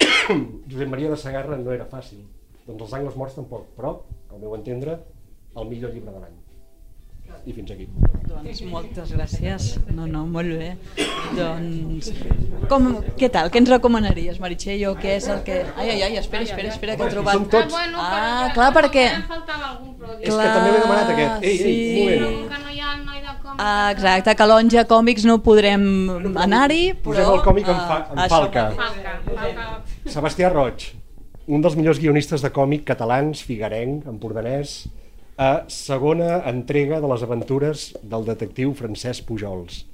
Josep 0.70 0.88
Maria 0.90 1.10
de 1.12 1.18
Sagarra 1.20 1.58
no 1.60 1.72
era 1.72 1.88
fàcil. 1.88 2.22
Doncs 2.66 2.86
els 2.86 2.94
angles 3.00 3.16
morts 3.18 3.38
tampoc, 3.38 3.72
però, 3.76 3.96
al 4.30 4.42
meu 4.42 4.54
entendre, 4.58 4.98
el 5.56 5.68
millor 5.68 5.94
llibre 5.94 6.14
de 6.14 6.22
l'any. 6.22 6.38
I 7.48 7.54
fins 7.56 7.70
aquí. 7.72 7.86
Doncs 8.28 8.60
moltes 8.68 9.12
gràcies. 9.14 9.68
No, 9.94 10.06
no, 10.10 10.24
molt 10.28 10.52
bé. 10.60 10.70
Doncs, 11.36 12.10
com, 12.70 12.90
què 13.18 13.30
tal? 13.32 13.50
Què 13.52 13.62
ens 13.62 13.70
recomanaries, 13.72 14.40
Meritxell, 14.42 14.84
o 14.90 14.94
què 14.98 15.16
és 15.18 15.28
el 15.32 15.40
que... 15.46 15.62
Ai, 15.76 15.88
ai, 15.94 16.02
ai, 16.08 16.18
espera, 16.20 16.44
espera, 16.46 16.72
espera, 16.74 16.96
que 17.00 17.08
he 17.08 17.14
trobat... 17.14 17.38
Som 17.38 17.48
tots. 17.52 17.74
Ah, 17.74 17.78
bueno, 17.78 18.04
Ah, 18.04 18.50
clar, 18.54 18.70
perquè... 18.76 19.06
Em 19.16 19.26
faltava 19.30 19.72
algun 19.72 19.96
producte. 19.98 20.28
És 20.28 20.36
que 20.36 20.46
també 20.52 20.74
l'he 20.74 20.84
demanat 20.84 21.12
aquest. 21.16 21.48
Ei, 21.48 21.56
ei, 21.56 21.58
sí. 21.64 22.04
un 22.04 22.22
moment. 22.22 22.46
Que 22.52 22.62
no 22.64 22.76
hi 22.76 22.80
ha 22.84 22.92
el 22.94 23.02
noi 23.08 23.20
de 23.24 23.34
còmic. 23.40 23.64
Ah, 23.64 23.90
exacte, 23.94 24.36
Calonja 24.38 24.86
Còmics 24.90 25.26
no 25.28 25.40
podrem 25.44 25.82
anar-hi, 26.46 26.80
però... 26.94 27.10
Posem 27.10 27.34
el 27.34 27.44
còmic 27.48 27.68
en, 27.72 27.82
fa, 27.90 27.98
en 28.14 28.24
falca. 28.32 28.64
Falca, 28.78 29.18
falca. 29.34 29.68
Sebastià 30.14 30.52
Roig, 30.52 30.90
un 31.50 31.64
dels 31.64 31.76
millors 31.78 32.00
guionistes 32.02 32.44
de 32.44 32.52
còmic 32.54 32.86
catalans, 32.92 33.42
figarenc, 33.46 34.06
empordanès, 34.10 34.80
a 35.40 35.64
segona 35.72 36.42
entrega 36.50 36.98
de 37.00 37.08
les 37.08 37.22
aventures 37.24 37.86
del 38.04 38.26
detectiu 38.28 38.74
Francesc 38.76 39.24
Pujols. 39.24 39.86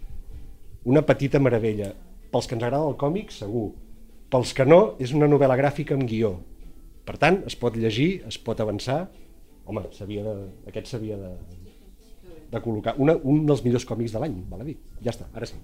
Una 0.90 1.04
petita 1.06 1.38
meravella. 1.38 1.92
Pels 2.32 2.48
que 2.50 2.56
ens 2.56 2.64
agrada 2.66 2.88
el 2.90 2.96
còmic, 2.98 3.30
segur. 3.30 3.68
Pels 4.32 4.50
que 4.58 4.66
no, 4.66 4.80
és 4.98 5.12
una 5.14 5.28
novel·la 5.30 5.54
gràfica 5.60 5.94
amb 5.94 6.08
guió. 6.10 6.32
Per 7.06 7.14
tant, 7.22 7.44
es 7.46 7.54
pot 7.54 7.78
llegir, 7.78 8.24
es 8.26 8.40
pot 8.42 8.58
avançar. 8.58 9.04
Home, 9.70 9.84
de, 9.86 10.34
aquest 10.72 10.90
s'havia 10.90 11.20
de, 11.20 11.30
de 12.50 12.62
col·locar. 12.64 12.96
Una, 12.98 13.14
un 13.22 13.46
dels 13.46 13.62
millors 13.62 13.86
còmics 13.86 14.18
de 14.18 14.24
l'any, 14.24 14.34
val 14.50 14.64
a 14.64 14.66
dir. 14.66 14.74
Ja 15.06 15.14
està, 15.14 15.30
ara 15.30 15.46
sí. 15.46 15.60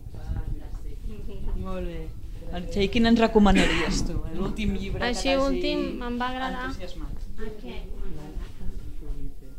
Molt 1.59 1.90
bé. 1.90 2.05
Meritxell, 2.53 2.87
quin 2.95 3.11
ens 3.11 3.18
recomanaries 3.18 4.05
tu? 4.07 4.14
L'últim 4.37 4.77
llibre 4.79 5.03
Així 5.09 5.33
que 5.33 5.37
t'hagi 5.40 5.57
últim 5.57 6.07
em 6.07 6.23
va 6.23 6.31
agradar 6.31 6.68
entusiasmat. 6.68 7.23
aquest, 7.49 8.03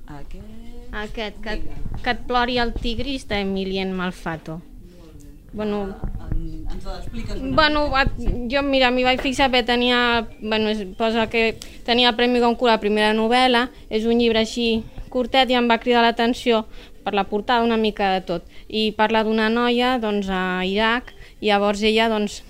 Aquest... 0.08 0.44
aquest 0.92 1.38
que, 1.44 1.62
que 2.04 2.10
et 2.12 2.24
plori 2.28 2.58
el 2.60 2.74
tigris 2.74 3.28
d'Emilien 3.28 3.94
Malfato. 3.96 4.60
Bueno, 5.54 5.84
En- 6.34 6.66
Ens 6.74 6.86
l'expliques 6.86 7.38
una 7.39 7.56
Bueno, 7.56 7.89
va- 7.92 8.08
jo, 8.50 8.62
mira, 8.63 8.89
m'hi 8.92 9.04
vaig 9.06 9.22
fixar 9.22 9.50
perquè 9.52 9.66
tenia, 9.68 10.28
bueno, 10.42 10.72
posa 10.98 11.28
que 11.30 11.56
tenia 11.86 12.10
el 12.10 12.16
Premi 12.16 12.39
Goncourt 12.42 12.72
la 12.72 12.80
primera 12.82 13.13
novel·la, 13.13 13.68
és 13.89 14.06
un 14.06 14.18
llibre 14.20 14.39
així 14.42 14.84
curtet 15.13 15.50
i 15.52 15.54
em 15.60 15.70
va 15.70 15.78
cridar 15.78 16.02
l'atenció 16.02 16.66
per 17.04 17.13
la 17.13 17.26
portada 17.30 17.63
una 17.63 17.78
mica 17.78 18.13
de 18.16 18.22
tot. 18.26 18.44
I 18.68 18.92
parla 18.98 19.24
d'una 19.24 19.50
noia 19.50 20.00
doncs, 20.02 20.28
a 20.30 20.63
Iraq 20.66 21.13
i 21.39 21.52
llavors 21.52 21.84
ella 21.84 22.10
doncs, 22.10 22.42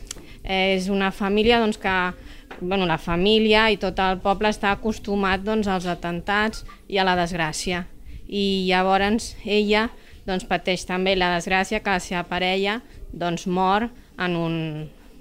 és 0.44 0.88
una 0.90 1.12
família 1.12 1.60
doncs, 1.60 1.78
que 1.78 2.14
bueno, 2.62 2.86
la 2.86 2.98
família 2.98 3.70
i 3.72 3.78
tot 3.82 4.00
el 4.04 4.20
poble 4.24 4.52
està 4.54 4.74
acostumat 4.74 5.44
doncs, 5.46 5.68
als 5.68 5.88
atentats 5.90 6.64
i 6.88 7.00
a 7.00 7.06
la 7.08 7.16
desgràcia. 7.20 7.84
I 8.28 8.66
llavors 8.70 9.34
ella 9.44 9.90
doncs, 10.28 10.46
pateix 10.48 10.86
també 10.88 11.16
la 11.18 11.34
desgràcia 11.36 11.82
que 11.84 11.96
la 11.98 12.04
seva 12.04 12.24
parella 12.28 12.80
doncs, 13.12 13.48
mor 13.48 13.90
en 14.20 14.38
un, 14.38 14.56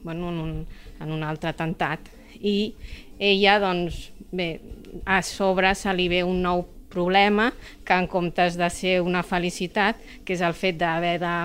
bueno, 0.02 0.30
en, 0.30 0.38
un, 0.38 0.52
en 1.00 1.12
un 1.12 1.24
altre 1.26 1.50
atemptat. 1.52 2.10
I 2.38 2.74
ella, 3.18 3.58
doncs, 3.62 4.10
bé, 4.32 4.60
a 5.04 5.22
sobre 5.22 5.74
se 5.78 5.92
li 5.94 6.08
ve 6.12 6.22
un 6.24 6.42
nou 6.44 6.66
problema 6.92 7.50
que 7.86 7.96
en 7.96 8.06
comptes 8.06 8.58
de 8.60 8.68
ser 8.70 9.00
una 9.00 9.22
felicitat, 9.24 10.00
que 10.24 10.36
és 10.36 10.42
el 10.44 10.56
fet 10.56 10.78
d'haver 10.80 11.16
de 11.22 11.36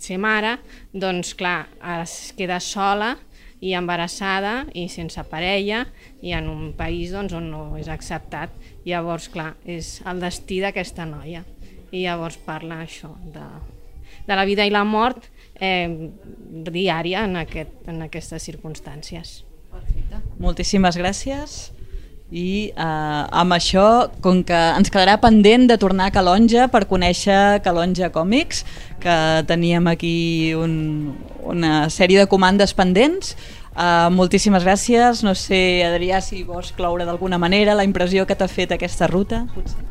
ser 0.00 0.18
mare, 0.20 0.56
doncs 0.92 1.34
clar, 1.36 1.66
es 2.00 2.32
queda 2.36 2.58
sola 2.60 3.14
i 3.60 3.72
embarassada 3.76 4.66
i 4.76 4.86
sense 4.92 5.22
parella 5.30 5.84
i 6.22 6.34
en 6.36 6.50
un 6.52 6.72
país 6.76 7.12
doncs, 7.14 7.34
on 7.36 7.48
no 7.50 7.62
és 7.80 7.88
acceptat. 7.88 8.52
Llavors, 8.86 9.30
clar, 9.32 9.54
és 9.64 10.00
el 10.06 10.20
destí 10.22 10.60
d'aquesta 10.64 11.06
noia. 11.08 11.44
I 11.90 12.04
llavors 12.04 12.36
parla 12.42 12.82
això 12.84 13.14
de, 13.32 13.46
de 14.26 14.36
la 14.36 14.44
vida 14.48 14.66
i 14.66 14.74
la 14.74 14.84
mort 14.84 15.30
eh, 15.54 16.10
diària 16.66 17.24
en, 17.24 17.38
aquest, 17.40 17.82
en 17.88 18.02
aquestes 18.06 18.48
circumstàncies. 18.50 19.40
Moltíssimes 20.42 20.96
gràcies. 20.98 21.75
I 22.30 22.72
eh, 22.74 23.22
amb 23.42 23.54
això, 23.54 24.10
com 24.22 24.40
que 24.46 24.56
ens 24.76 24.90
quedarà 24.90 25.18
pendent 25.22 25.68
de 25.70 25.76
tornar 25.78 26.08
a 26.10 26.14
Calonja 26.14 26.66
per 26.72 26.86
conèixer 26.90 27.60
Calonja 27.62 28.10
Còmics, 28.14 28.64
que 29.02 29.18
teníem 29.46 29.86
aquí 29.86 30.54
un, 30.58 31.14
una 31.46 31.86
sèrie 31.92 32.18
de 32.24 32.30
comandes 32.30 32.74
pendents, 32.74 33.36
Uh, 33.76 34.08
moltíssimes 34.08 34.64
gràcies. 34.64 35.18
No 35.20 35.34
sé, 35.36 35.84
Adrià, 35.84 36.22
si 36.24 36.40
vols 36.48 36.70
cloure 36.72 37.04
d'alguna 37.04 37.36
manera 37.36 37.74
la 37.76 37.84
impressió 37.84 38.24
que 38.24 38.32
t'ha 38.32 38.48
fet 38.48 38.72
aquesta 38.72 39.04
ruta. 39.10 39.42
Potser. 39.52 39.82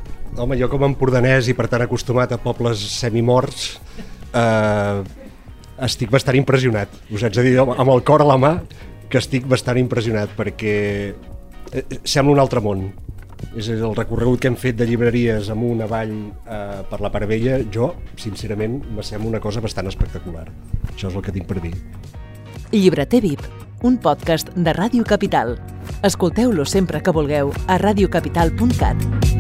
Home, 0.42 0.58
jo 0.58 0.68
com 0.72 0.82
a 0.84 0.90
empordanès 0.90 1.48
i 1.48 1.54
per 1.56 1.68
tant 1.72 1.86
acostumat 1.86 2.34
a 2.34 2.40
pobles 2.42 2.82
semimorts, 2.98 3.68
eh, 4.34 5.04
estic 5.86 6.10
bastant 6.12 6.36
impressionat. 6.36 6.92
Us 7.14 7.24
haig 7.24 7.38
de 7.38 7.46
dir 7.46 7.56
amb 7.62 7.94
el 7.94 8.04
cor 8.04 8.26
a 8.26 8.28
la 8.28 8.40
mà 8.42 8.52
que 9.08 9.22
estic 9.22 9.46
bastant 9.48 9.78
impressionat 9.80 10.34
perquè 10.36 10.76
eh, 11.14 11.35
sembla 12.04 12.34
un 12.34 12.44
altre 12.44 12.62
món. 12.62 12.88
És 13.56 13.70
el 13.72 13.96
recorregut 13.96 14.42
que 14.42 14.50
hem 14.52 14.58
fet 14.60 14.78
de 14.80 14.88
llibreries 14.88 15.50
amunt, 15.52 15.84
avall, 15.86 16.14
eh, 16.48 16.82
per 16.90 17.00
la 17.04 17.12
Paravella, 17.12 17.60
jo, 17.72 17.94
sincerament, 18.20 18.82
me 18.96 19.04
sembla 19.04 19.36
una 19.36 19.44
cosa 19.44 19.62
bastant 19.64 19.88
espectacular. 19.92 20.48
Això 20.94 21.12
és 21.12 21.16
el 21.16 21.24
que 21.24 21.36
tinc 21.36 21.48
per 21.48 21.62
dir. 21.62 21.76
Llibreter 22.72 23.22
VIP, 23.22 23.46
un 23.84 23.98
podcast 23.98 24.52
de 24.56 24.74
Ràdio 24.74 25.06
Capital. 25.06 25.58
Escolteu-lo 26.04 26.66
sempre 26.66 27.02
que 27.02 27.16
vulgueu 27.16 27.54
a 27.68 27.78
radiocapital.cat. 27.78 29.35